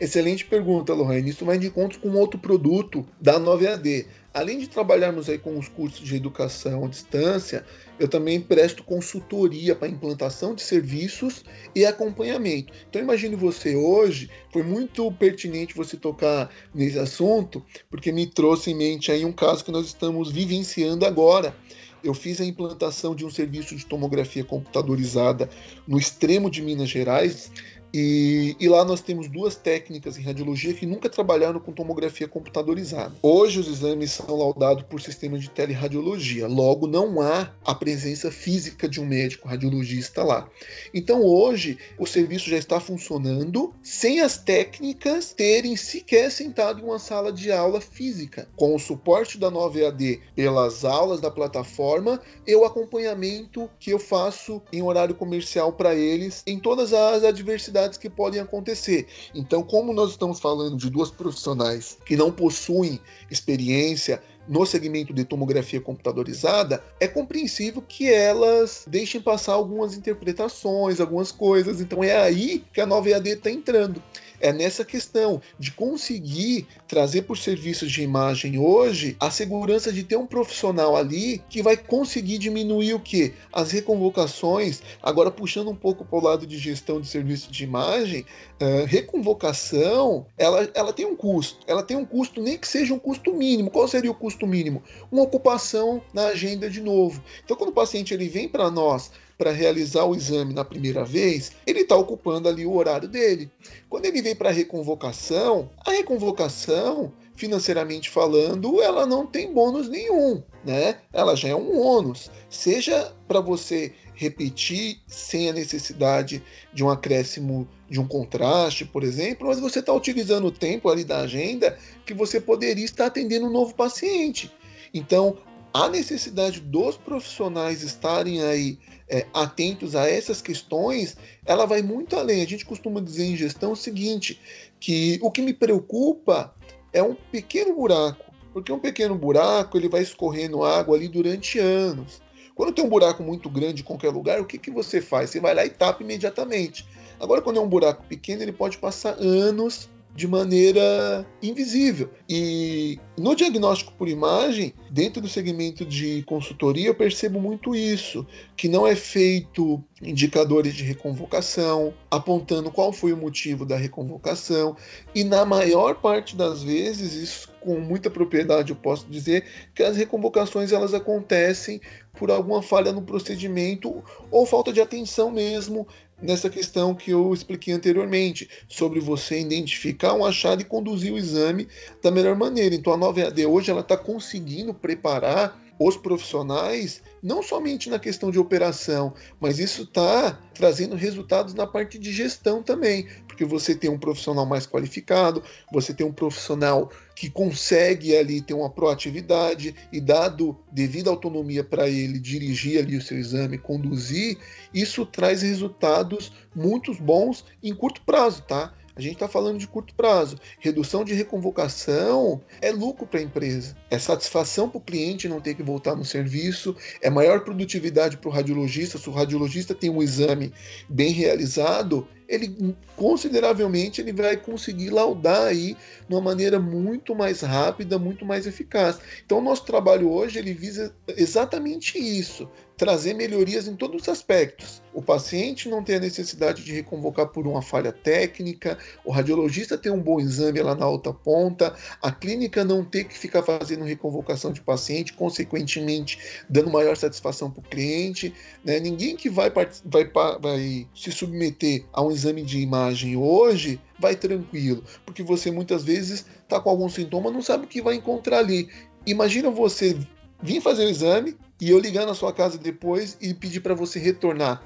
Excelente 0.00 0.44
pergunta, 0.44 0.94
Lohane. 0.94 1.30
Isso 1.30 1.44
vai 1.44 1.58
de 1.58 1.66
encontro 1.66 1.98
com 1.98 2.10
outro 2.10 2.38
produto 2.38 3.04
da 3.20 3.36
Nova 3.36 3.64
EAD. 3.64 4.06
Além 4.32 4.60
de 4.60 4.68
trabalharmos 4.68 5.28
aí 5.28 5.38
com 5.38 5.58
os 5.58 5.66
cursos 5.66 6.06
de 6.06 6.14
educação 6.14 6.84
à 6.84 6.88
distância, 6.88 7.64
eu 7.98 8.06
também 8.06 8.40
presto 8.40 8.84
consultoria 8.84 9.74
para 9.74 9.88
implantação 9.88 10.54
de 10.54 10.62
serviços 10.62 11.44
e 11.74 11.84
acompanhamento. 11.84 12.72
Então 12.88 13.02
imagine 13.02 13.34
você 13.34 13.74
hoje, 13.74 14.30
foi 14.52 14.62
muito 14.62 15.10
pertinente 15.10 15.74
você 15.74 15.96
tocar 15.96 16.48
nesse 16.72 16.98
assunto, 16.98 17.64
porque 17.90 18.12
me 18.12 18.24
trouxe 18.24 18.70
em 18.70 18.76
mente 18.76 19.10
aí 19.10 19.24
um 19.24 19.32
caso 19.32 19.64
que 19.64 19.72
nós 19.72 19.86
estamos 19.86 20.30
vivenciando 20.30 21.04
agora 21.04 21.56
eu 22.02 22.14
fiz 22.14 22.40
a 22.40 22.44
implantação 22.44 23.14
de 23.14 23.24
um 23.24 23.30
serviço 23.30 23.74
de 23.74 23.84
tomografia 23.84 24.44
computadorizada 24.44 25.48
no 25.86 25.98
extremo 25.98 26.50
de 26.50 26.62
Minas 26.62 26.88
Gerais 26.88 27.50
e, 27.92 28.54
e, 28.60 28.68
lá 28.68 28.84
nós 28.84 29.00
temos 29.00 29.28
duas 29.28 29.56
técnicas 29.56 30.18
em 30.18 30.22
radiologia 30.22 30.74
que 30.74 30.84
nunca 30.84 31.08
trabalharam 31.08 31.58
com 31.58 31.72
tomografia 31.72 32.28
computadorizada. 32.28 33.14
Hoje 33.22 33.60
os 33.60 33.68
exames 33.68 34.10
são 34.10 34.36
laudados 34.36 34.84
por 34.84 35.00
sistema 35.00 35.38
de 35.38 35.48
teleradiologia, 35.48 36.46
logo 36.46 36.86
não 36.86 37.20
há 37.20 37.50
a 37.64 37.74
presença 37.74 38.30
física 38.30 38.86
de 38.86 39.00
um 39.00 39.06
médico 39.06 39.48
radiologista 39.48 40.22
lá. 40.22 40.48
Então 40.92 41.22
hoje 41.22 41.78
o 41.98 42.06
serviço 42.06 42.50
já 42.50 42.58
está 42.58 42.78
funcionando 42.78 43.72
sem 43.82 44.20
as 44.20 44.36
técnicas 44.36 45.32
terem 45.32 45.74
sequer 45.76 46.30
sentado 46.30 46.80
em 46.80 46.84
uma 46.84 46.98
sala 46.98 47.32
de 47.32 47.50
aula 47.50 47.80
física. 47.80 48.48
Com 48.54 48.74
o 48.74 48.78
suporte 48.78 49.38
da 49.38 49.50
nova 49.50 49.78
EAD 49.78 50.20
pelas 50.34 50.84
aulas 50.84 51.20
da 51.20 51.30
plataforma 51.30 52.20
e 52.46 52.54
o 52.54 52.64
acompanhamento 52.64 53.70
que 53.80 53.90
eu 53.90 53.98
faço 53.98 54.60
em 54.70 54.82
horário 54.82 55.14
comercial 55.14 55.72
para 55.72 55.94
eles 55.94 56.42
em 56.46 56.58
todas 56.58 56.92
as 56.92 57.24
adversidades 57.24 57.77
que 57.98 58.08
podem 58.10 58.40
acontecer. 58.40 59.06
Então, 59.34 59.62
como 59.62 59.92
nós 59.92 60.10
estamos 60.10 60.40
falando 60.40 60.76
de 60.76 60.90
duas 60.90 61.10
profissionais 61.10 61.98
que 62.04 62.16
não 62.16 62.32
possuem 62.32 63.00
experiência 63.30 64.22
no 64.48 64.64
segmento 64.64 65.12
de 65.12 65.24
tomografia 65.24 65.80
computadorizada, 65.80 66.82
é 66.98 67.06
compreensível 67.06 67.82
que 67.86 68.10
elas 68.10 68.84
deixem 68.86 69.20
passar 69.20 69.52
algumas 69.52 69.94
interpretações, 69.94 71.00
algumas 71.00 71.30
coisas. 71.30 71.80
Então 71.80 72.02
é 72.02 72.16
aí 72.16 72.64
que 72.72 72.80
a 72.80 72.86
nova 72.86 73.10
EAD 73.10 73.28
está 73.28 73.50
entrando 73.50 74.02
é 74.40 74.52
nessa 74.52 74.84
questão 74.84 75.40
de 75.58 75.70
conseguir 75.70 76.66
trazer 76.86 77.22
por 77.22 77.36
serviços 77.36 77.90
de 77.90 78.02
imagem 78.02 78.58
hoje 78.58 79.16
a 79.20 79.30
segurança 79.30 79.92
de 79.92 80.02
ter 80.02 80.16
um 80.16 80.26
profissional 80.26 80.96
ali 80.96 81.42
que 81.48 81.62
vai 81.62 81.76
conseguir 81.76 82.38
diminuir 82.38 82.94
o 82.94 83.00
que? 83.00 83.34
As 83.52 83.70
reconvocações, 83.70 84.82
agora 85.02 85.30
puxando 85.30 85.70
um 85.70 85.76
pouco 85.76 86.04
para 86.04 86.18
o 86.18 86.22
lado 86.22 86.46
de 86.46 86.58
gestão 86.58 87.00
de 87.00 87.06
serviço 87.06 87.50
de 87.50 87.64
imagem, 87.64 88.24
uh, 88.60 88.84
reconvocação, 88.86 90.26
ela, 90.36 90.68
ela 90.74 90.92
tem 90.92 91.06
um 91.06 91.16
custo. 91.16 91.58
Ela 91.66 91.82
tem 91.82 91.96
um 91.96 92.04
custo, 92.04 92.42
nem 92.42 92.58
que 92.58 92.68
seja 92.68 92.94
um 92.94 92.98
custo 92.98 93.32
mínimo. 93.32 93.70
Qual 93.70 93.86
seria 93.88 94.10
o 94.10 94.14
custo 94.14 94.46
mínimo? 94.46 94.82
Uma 95.10 95.22
ocupação 95.22 96.02
na 96.12 96.26
agenda 96.26 96.68
de 96.68 96.80
novo. 96.80 97.22
Então, 97.44 97.56
quando 97.56 97.70
o 97.70 97.74
paciente 97.74 98.14
ele 98.14 98.28
vem 98.28 98.48
para 98.48 98.70
nós 98.70 99.10
para 99.38 99.52
realizar 99.52 100.04
o 100.04 100.16
exame 100.16 100.52
na 100.52 100.64
primeira 100.64 101.04
vez, 101.04 101.52
ele 101.64 101.80
está 101.80 101.96
ocupando 101.96 102.48
ali 102.48 102.66
o 102.66 102.74
horário 102.74 103.08
dele. 103.08 103.48
Quando 103.88 104.06
ele 104.06 104.20
vem 104.20 104.34
para 104.34 104.48
a 104.48 104.52
reconvocação, 104.52 105.70
a 105.86 105.92
reconvocação, 105.92 107.12
financeiramente 107.36 108.10
falando, 108.10 108.82
ela 108.82 109.06
não 109.06 109.24
tem 109.24 109.52
bônus 109.52 109.88
nenhum, 109.88 110.42
né? 110.64 110.98
Ela 111.12 111.36
já 111.36 111.50
é 111.50 111.54
um 111.54 111.80
ônus. 111.80 112.28
Seja 112.50 113.14
para 113.28 113.40
você 113.40 113.92
repetir 114.12 114.98
sem 115.06 115.48
a 115.48 115.52
necessidade 115.52 116.42
de 116.74 116.82
um 116.82 116.90
acréscimo 116.90 117.68
de 117.88 118.00
um 118.00 118.08
contraste, 118.08 118.84
por 118.84 119.04
exemplo, 119.04 119.46
mas 119.46 119.60
você 119.60 119.78
está 119.78 119.92
utilizando 119.92 120.48
o 120.48 120.52
tempo 120.52 120.88
ali 120.88 121.04
da 121.04 121.20
agenda 121.20 121.78
que 122.04 122.12
você 122.12 122.40
poderia 122.40 122.84
estar 122.84 123.06
atendendo 123.06 123.46
um 123.46 123.52
novo 123.52 123.72
paciente. 123.72 124.50
Então, 124.92 125.36
a 125.72 125.88
necessidade 125.88 126.60
dos 126.60 126.96
profissionais 126.96 127.82
estarem 127.82 128.42
aí 128.42 128.78
é, 129.08 129.26
atentos 129.32 129.94
a 129.94 130.08
essas 130.08 130.40
questões, 130.40 131.16
ela 131.44 131.66
vai 131.66 131.82
muito 131.82 132.16
além. 132.16 132.42
A 132.42 132.46
gente 132.46 132.64
costuma 132.64 133.00
dizer 133.00 133.24
em 133.24 133.36
gestão 133.36 133.72
o 133.72 133.76
seguinte, 133.76 134.40
que 134.80 135.18
o 135.22 135.30
que 135.30 135.42
me 135.42 135.52
preocupa 135.52 136.54
é 136.92 137.02
um 137.02 137.14
pequeno 137.14 137.74
buraco, 137.74 138.32
porque 138.52 138.72
um 138.72 138.78
pequeno 138.78 139.14
buraco 139.14 139.76
ele 139.76 139.88
vai 139.88 140.02
escorrendo 140.02 140.64
água 140.64 140.96
ali 140.96 141.08
durante 141.08 141.58
anos. 141.58 142.20
Quando 142.54 142.72
tem 142.72 142.84
um 142.84 142.88
buraco 142.88 143.22
muito 143.22 143.48
grande 143.48 143.82
em 143.82 143.84
qualquer 143.84 144.10
lugar, 144.10 144.40
o 144.40 144.44
que, 144.44 144.58
que 144.58 144.70
você 144.70 145.00
faz? 145.00 145.30
Você 145.30 145.38
vai 145.38 145.54
lá 145.54 145.64
e 145.64 145.70
tapa 145.70 146.02
imediatamente. 146.02 146.84
Agora, 147.20 147.40
quando 147.40 147.58
é 147.58 147.60
um 147.60 147.68
buraco 147.68 148.02
pequeno, 148.04 148.42
ele 148.42 148.52
pode 148.52 148.78
passar 148.78 149.16
anos 149.20 149.88
de 150.18 150.26
maneira 150.26 151.24
invisível. 151.40 152.10
E 152.28 152.98
no 153.16 153.36
diagnóstico 153.36 153.92
por 153.92 154.08
imagem, 154.08 154.74
dentro 154.90 155.22
do 155.22 155.28
segmento 155.28 155.84
de 155.84 156.24
consultoria, 156.24 156.88
eu 156.88 156.94
percebo 156.94 157.40
muito 157.40 157.72
isso, 157.72 158.26
que 158.56 158.68
não 158.68 158.84
é 158.84 158.96
feito 158.96 159.80
indicadores 160.02 160.74
de 160.74 160.82
reconvocação, 160.82 161.94
apontando 162.10 162.68
qual 162.68 162.92
foi 162.92 163.12
o 163.12 163.16
motivo 163.16 163.64
da 163.64 163.76
reconvocação, 163.76 164.76
e 165.14 165.22
na 165.22 165.44
maior 165.44 165.94
parte 166.00 166.34
das 166.34 166.64
vezes, 166.64 167.12
isso 167.12 167.52
com 167.60 167.78
muita 167.78 168.10
propriedade 168.10 168.70
eu 168.70 168.76
posso 168.76 169.06
dizer, 169.08 169.44
que 169.72 169.84
as 169.84 169.96
reconvocações 169.96 170.72
elas 170.72 170.94
acontecem 170.94 171.80
por 172.14 172.28
alguma 172.28 172.60
falha 172.60 172.92
no 172.92 173.02
procedimento 173.02 174.02
ou 174.32 174.44
falta 174.44 174.72
de 174.72 174.80
atenção 174.80 175.30
mesmo 175.30 175.86
nessa 176.20 176.50
questão 176.50 176.94
que 176.94 177.10
eu 177.10 177.32
expliquei 177.32 177.72
anteriormente, 177.72 178.48
sobre 178.68 179.00
você 179.00 179.40
identificar 179.40 180.14
um 180.14 180.24
achado 180.24 180.60
e 180.60 180.64
conduzir 180.64 181.12
o 181.12 181.18
exame 181.18 181.68
da 182.02 182.10
melhor 182.10 182.36
maneira. 182.36 182.74
Então 182.74 182.92
a 182.92 182.96
nova 182.96 183.20
EAD 183.20 183.46
hoje 183.46 183.70
ela 183.70 183.80
está 183.80 183.96
conseguindo 183.96 184.74
preparar 184.74 185.60
os 185.78 185.96
profissionais 185.96 187.00
não 187.22 187.42
somente 187.42 187.90
na 187.90 187.98
questão 187.98 188.30
de 188.30 188.38
operação, 188.38 189.14
mas 189.40 189.58
isso 189.58 189.82
está 189.82 190.38
trazendo 190.54 190.96
resultados 190.96 191.54
na 191.54 191.66
parte 191.66 191.98
de 191.98 192.12
gestão 192.12 192.62
também, 192.62 193.06
porque 193.26 193.44
você 193.44 193.74
tem 193.74 193.88
um 193.90 193.98
profissional 193.98 194.44
mais 194.44 194.66
qualificado, 194.66 195.42
você 195.72 195.94
tem 195.94 196.06
um 196.06 196.12
profissional 196.12 196.90
que 197.14 197.28
consegue 197.28 198.16
ali 198.16 198.40
ter 198.40 198.54
uma 198.54 198.70
proatividade 198.70 199.74
e 199.92 200.00
dado 200.00 200.56
devida 200.70 201.10
autonomia 201.10 201.64
para 201.64 201.88
ele 201.88 202.18
dirigir 202.18 202.78
ali 202.78 202.96
o 202.96 203.02
seu 203.02 203.18
exame, 203.18 203.58
conduzir, 203.58 204.38
isso 204.72 205.04
traz 205.04 205.42
resultados 205.42 206.32
muito 206.54 206.94
bons 206.94 207.44
em 207.62 207.74
curto 207.74 208.02
prazo, 208.02 208.42
tá? 208.42 208.72
A 208.98 209.00
gente 209.00 209.14
está 209.14 209.28
falando 209.28 209.58
de 209.58 209.68
curto 209.68 209.94
prazo. 209.94 210.36
Redução 210.58 211.04
de 211.04 211.14
reconvocação 211.14 212.42
é 212.60 212.72
lucro 212.72 213.06
para 213.06 213.20
a 213.20 213.22
empresa. 213.22 213.76
É 213.88 213.96
satisfação 213.96 214.68
para 214.68 214.78
o 214.78 214.80
cliente 214.80 215.28
não 215.28 215.40
ter 215.40 215.54
que 215.54 215.62
voltar 215.62 215.94
no 215.94 216.04
serviço. 216.04 216.74
É 217.00 217.08
maior 217.08 217.44
produtividade 217.44 218.16
para 218.16 218.28
o 218.28 218.32
radiologista. 218.32 218.98
Se 218.98 219.08
o 219.08 219.12
radiologista 219.12 219.72
tem 219.72 219.88
um 219.88 220.02
exame 220.02 220.52
bem 220.88 221.12
realizado, 221.12 222.08
ele 222.28 222.76
consideravelmente 222.94 224.00
ele 224.00 224.12
vai 224.12 224.36
conseguir 224.36 224.90
laudar 224.90 225.46
aí 225.46 225.76
de 226.06 226.14
uma 226.14 226.20
maneira 226.20 226.60
muito 226.60 227.14
mais 227.14 227.40
rápida, 227.40 227.98
muito 227.98 228.24
mais 228.24 228.46
eficaz. 228.46 228.98
Então, 229.24 229.40
nosso 229.40 229.64
trabalho 229.64 230.10
hoje 230.10 230.38
ele 230.38 230.52
visa 230.52 230.94
exatamente 231.16 231.98
isso, 231.98 232.48
trazer 232.76 233.14
melhorias 233.14 233.66
em 233.66 233.74
todos 233.74 234.02
os 234.02 234.08
aspectos. 234.08 234.82
O 234.94 235.02
paciente 235.02 235.68
não 235.68 235.82
tem 235.82 235.96
a 235.96 236.00
necessidade 236.00 236.64
de 236.64 236.72
reconvocar 236.72 237.26
por 237.26 237.46
uma 237.46 237.62
falha 237.62 237.92
técnica, 237.92 238.78
o 239.04 239.10
radiologista 239.10 239.76
tem 239.76 239.92
um 239.92 240.00
bom 240.00 240.20
exame 240.20 240.60
lá 240.60 240.74
na 240.74 240.88
outra 240.88 241.12
ponta, 241.12 241.74
a 242.02 242.10
clínica 242.10 242.64
não 242.64 242.84
ter 242.84 243.04
que 243.04 243.16
ficar 243.16 243.42
fazendo 243.42 243.84
reconvocação 243.84 244.52
de 244.52 244.60
paciente, 244.60 245.12
consequentemente 245.12 246.18
dando 246.48 246.70
maior 246.70 246.96
satisfação 246.96 247.50
para 247.50 247.60
o 247.60 247.64
cliente. 247.64 248.32
Né? 248.64 248.80
Ninguém 248.80 249.16
que 249.16 249.28
vai, 249.28 249.50
vai, 249.50 250.10
vai 250.40 250.86
se 250.94 251.12
submeter 251.12 251.84
a 251.92 252.02
um 252.02 252.10
exame 252.18 252.42
de 252.42 252.58
imagem 252.58 253.16
hoje 253.16 253.80
vai 253.98 254.16
tranquilo, 254.16 254.82
porque 255.06 255.22
você 255.22 255.50
muitas 255.50 255.84
vezes 255.84 256.26
está 256.42 256.60
com 256.60 256.68
algum 256.68 256.88
sintoma, 256.88 257.30
não 257.30 257.42
sabe 257.42 257.64
o 257.64 257.68
que 257.68 257.80
vai 257.80 257.94
encontrar 257.94 258.38
ali. 258.38 258.68
Imagina 259.06 259.50
você 259.50 259.96
vir 260.42 260.60
fazer 260.60 260.84
o 260.84 260.90
exame 260.90 261.36
e 261.60 261.70
eu 261.70 261.78
ligar 261.78 262.06
na 262.06 262.14
sua 262.14 262.32
casa 262.32 262.58
depois 262.58 263.16
e 263.20 263.32
pedir 263.32 263.60
para 263.60 263.74
você 263.74 263.98
retornar. 263.98 264.62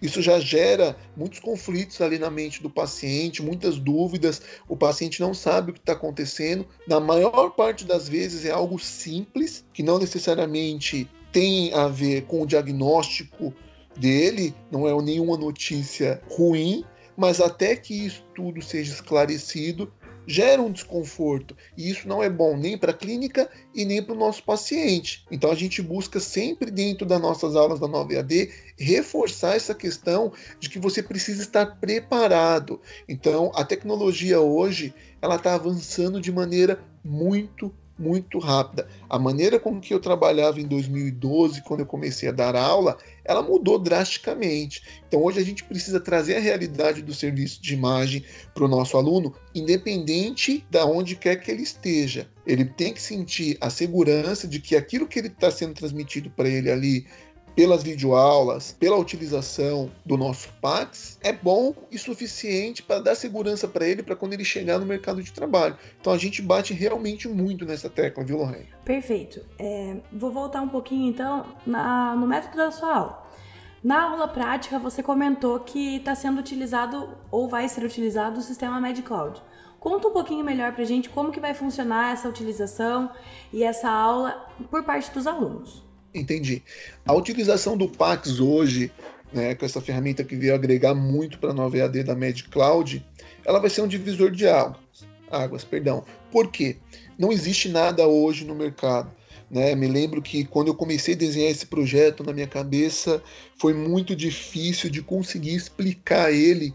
Isso 0.00 0.20
já 0.20 0.38
gera 0.38 0.94
muitos 1.16 1.40
conflitos 1.40 2.00
ali 2.02 2.18
na 2.18 2.30
mente 2.30 2.62
do 2.62 2.68
paciente, 2.68 3.42
muitas 3.42 3.78
dúvidas. 3.78 4.42
O 4.68 4.76
paciente 4.76 5.20
não 5.20 5.32
sabe 5.32 5.70
o 5.70 5.74
que 5.74 5.80
está 5.80 5.92
acontecendo. 5.92 6.66
Na 6.86 7.00
maior 7.00 7.50
parte 7.50 7.86
das 7.86 8.06
vezes 8.06 8.44
é 8.44 8.50
algo 8.50 8.78
simples, 8.78 9.64
que 9.72 9.82
não 9.82 9.98
necessariamente 9.98 11.08
tem 11.32 11.72
a 11.72 11.88
ver 11.88 12.22
com 12.26 12.42
o 12.42 12.46
diagnóstico 12.46 13.54
dele, 14.00 14.54
não 14.70 14.88
é 14.88 15.02
nenhuma 15.02 15.36
notícia 15.36 16.20
ruim, 16.30 16.84
mas 17.16 17.40
até 17.40 17.76
que 17.76 18.06
isso 18.06 18.24
tudo 18.34 18.62
seja 18.62 18.94
esclarecido, 18.94 19.92
gera 20.26 20.62
um 20.62 20.70
desconforto. 20.70 21.56
E 21.76 21.90
isso 21.90 22.08
não 22.08 22.22
é 22.22 22.30
bom 22.30 22.56
nem 22.56 22.78
para 22.78 22.92
a 22.92 22.96
clínica 22.96 23.50
e 23.74 23.84
nem 23.84 24.02
para 24.02 24.14
o 24.14 24.18
nosso 24.18 24.42
paciente. 24.42 25.24
Então 25.30 25.50
a 25.50 25.54
gente 25.54 25.82
busca 25.82 26.20
sempre 26.20 26.70
dentro 26.70 27.04
das 27.04 27.20
nossas 27.20 27.56
aulas 27.56 27.80
da 27.80 27.88
9AD 27.88 28.50
reforçar 28.78 29.56
essa 29.56 29.74
questão 29.74 30.32
de 30.58 30.70
que 30.70 30.78
você 30.78 31.02
precisa 31.02 31.42
estar 31.42 31.66
preparado. 31.80 32.80
Então 33.08 33.50
a 33.54 33.64
tecnologia 33.64 34.40
hoje 34.40 34.94
ela 35.20 35.36
está 35.36 35.54
avançando 35.54 36.20
de 36.20 36.32
maneira 36.32 36.80
muito 37.04 37.74
muito 38.00 38.38
rápida. 38.38 38.88
A 39.10 39.18
maneira 39.18 39.60
como 39.60 39.80
que 39.80 39.92
eu 39.92 40.00
trabalhava 40.00 40.58
em 40.58 40.66
2012, 40.66 41.62
quando 41.62 41.80
eu 41.80 41.86
comecei 41.86 42.30
a 42.30 42.32
dar 42.32 42.56
aula, 42.56 42.96
ela 43.30 43.42
mudou 43.42 43.78
drasticamente. 43.78 44.82
Então 45.06 45.22
hoje 45.22 45.38
a 45.38 45.44
gente 45.44 45.62
precisa 45.62 46.00
trazer 46.00 46.36
a 46.36 46.40
realidade 46.40 47.00
do 47.00 47.14
serviço 47.14 47.62
de 47.62 47.74
imagem 47.74 48.24
para 48.52 48.64
o 48.64 48.68
nosso 48.68 48.96
aluno, 48.96 49.32
independente 49.54 50.66
de 50.68 50.78
onde 50.80 51.14
quer 51.14 51.36
que 51.36 51.48
ele 51.48 51.62
esteja. 51.62 52.28
Ele 52.44 52.64
tem 52.64 52.92
que 52.92 53.00
sentir 53.00 53.56
a 53.60 53.70
segurança 53.70 54.48
de 54.48 54.58
que 54.58 54.74
aquilo 54.74 55.06
que 55.06 55.20
ele 55.20 55.28
está 55.28 55.48
sendo 55.48 55.74
transmitido 55.74 56.28
para 56.30 56.48
ele 56.48 56.70
ali 56.70 57.06
pelas 57.54 57.82
videoaulas, 57.82 58.76
pela 58.78 58.96
utilização 58.96 59.90
do 60.04 60.16
nosso 60.16 60.48
Pax, 60.60 61.18
é 61.22 61.32
bom 61.32 61.74
e 61.90 61.98
suficiente 61.98 62.82
para 62.82 63.00
dar 63.00 63.14
segurança 63.14 63.66
para 63.68 63.86
ele 63.86 64.02
para 64.02 64.16
quando 64.16 64.32
ele 64.32 64.44
chegar 64.44 64.78
no 64.78 64.86
mercado 64.86 65.22
de 65.22 65.32
trabalho. 65.32 65.76
Então 66.00 66.12
a 66.12 66.18
gente 66.18 66.42
bate 66.42 66.72
realmente 66.72 67.28
muito 67.28 67.64
nessa 67.64 67.88
tecla, 67.88 68.24
viu, 68.24 68.38
Lorraine? 68.38 68.68
Perfeito. 68.84 69.44
É, 69.58 69.96
vou 70.12 70.30
voltar 70.30 70.62
um 70.62 70.68
pouquinho 70.68 71.08
então 71.08 71.46
na, 71.66 72.14
no 72.16 72.26
método 72.26 72.56
da 72.56 72.70
sua 72.70 72.94
aula. 72.94 73.30
Na 73.82 74.10
aula 74.10 74.28
prática, 74.28 74.78
você 74.78 75.02
comentou 75.02 75.58
que 75.60 75.96
está 75.96 76.14
sendo 76.14 76.38
utilizado 76.38 77.16
ou 77.30 77.48
vai 77.48 77.66
ser 77.66 77.82
utilizado 77.82 78.38
o 78.38 78.42
sistema 78.42 78.78
MedCloud. 78.78 79.42
Conta 79.78 80.08
um 80.08 80.12
pouquinho 80.12 80.44
melhor 80.44 80.74
para 80.74 80.84
gente 80.84 81.08
como 81.08 81.32
que 81.32 81.40
vai 81.40 81.54
funcionar 81.54 82.12
essa 82.12 82.28
utilização 82.28 83.10
e 83.50 83.64
essa 83.64 83.88
aula 83.88 84.46
por 84.70 84.84
parte 84.84 85.10
dos 85.10 85.26
alunos. 85.26 85.82
Entendi. 86.14 86.62
A 87.06 87.12
utilização 87.14 87.76
do 87.76 87.88
Pax 87.88 88.40
hoje, 88.40 88.90
né, 89.32 89.54
com 89.54 89.64
essa 89.64 89.80
ferramenta 89.80 90.24
que 90.24 90.36
veio 90.36 90.54
agregar 90.54 90.94
muito 90.94 91.38
para 91.38 91.50
a 91.50 91.54
nova 91.54 91.76
EAD 91.78 92.02
da 92.02 92.14
MedCloud, 92.14 93.04
ela 93.44 93.60
vai 93.60 93.70
ser 93.70 93.82
um 93.82 93.88
divisor 93.88 94.30
de 94.30 94.48
águas. 94.48 94.80
Águas, 95.30 95.64
perdão. 95.64 96.04
Por 96.30 96.50
quê? 96.50 96.76
Não 97.16 97.30
existe 97.30 97.68
nada 97.68 98.06
hoje 98.06 98.44
no 98.44 98.54
mercado. 98.54 99.10
Né? 99.50 99.74
Me 99.74 99.86
lembro 99.86 100.22
que 100.22 100.44
quando 100.44 100.68
eu 100.68 100.74
comecei 100.74 101.14
a 101.14 101.18
desenhar 101.18 101.50
esse 101.50 101.66
projeto 101.66 102.24
na 102.24 102.32
minha 102.32 102.46
cabeça, 102.46 103.22
foi 103.56 103.74
muito 103.74 104.14
difícil 104.14 104.90
de 104.90 105.02
conseguir 105.02 105.54
explicar 105.54 106.32
ele 106.32 106.74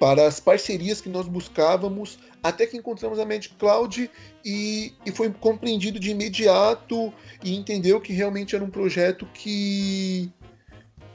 para 0.00 0.26
as 0.26 0.40
parcerias 0.40 0.98
que 0.98 1.10
nós 1.10 1.28
buscávamos 1.28 2.18
até 2.42 2.66
que 2.66 2.74
encontramos 2.74 3.18
a 3.18 3.26
Magic 3.26 3.54
Cloud 3.56 4.10
e, 4.42 4.94
e 5.04 5.12
foi 5.12 5.30
compreendido 5.30 6.00
de 6.00 6.10
imediato 6.10 7.12
e 7.44 7.54
entendeu 7.54 8.00
que 8.00 8.14
realmente 8.14 8.56
era 8.56 8.64
um 8.64 8.70
projeto 8.70 9.28
que, 9.34 10.32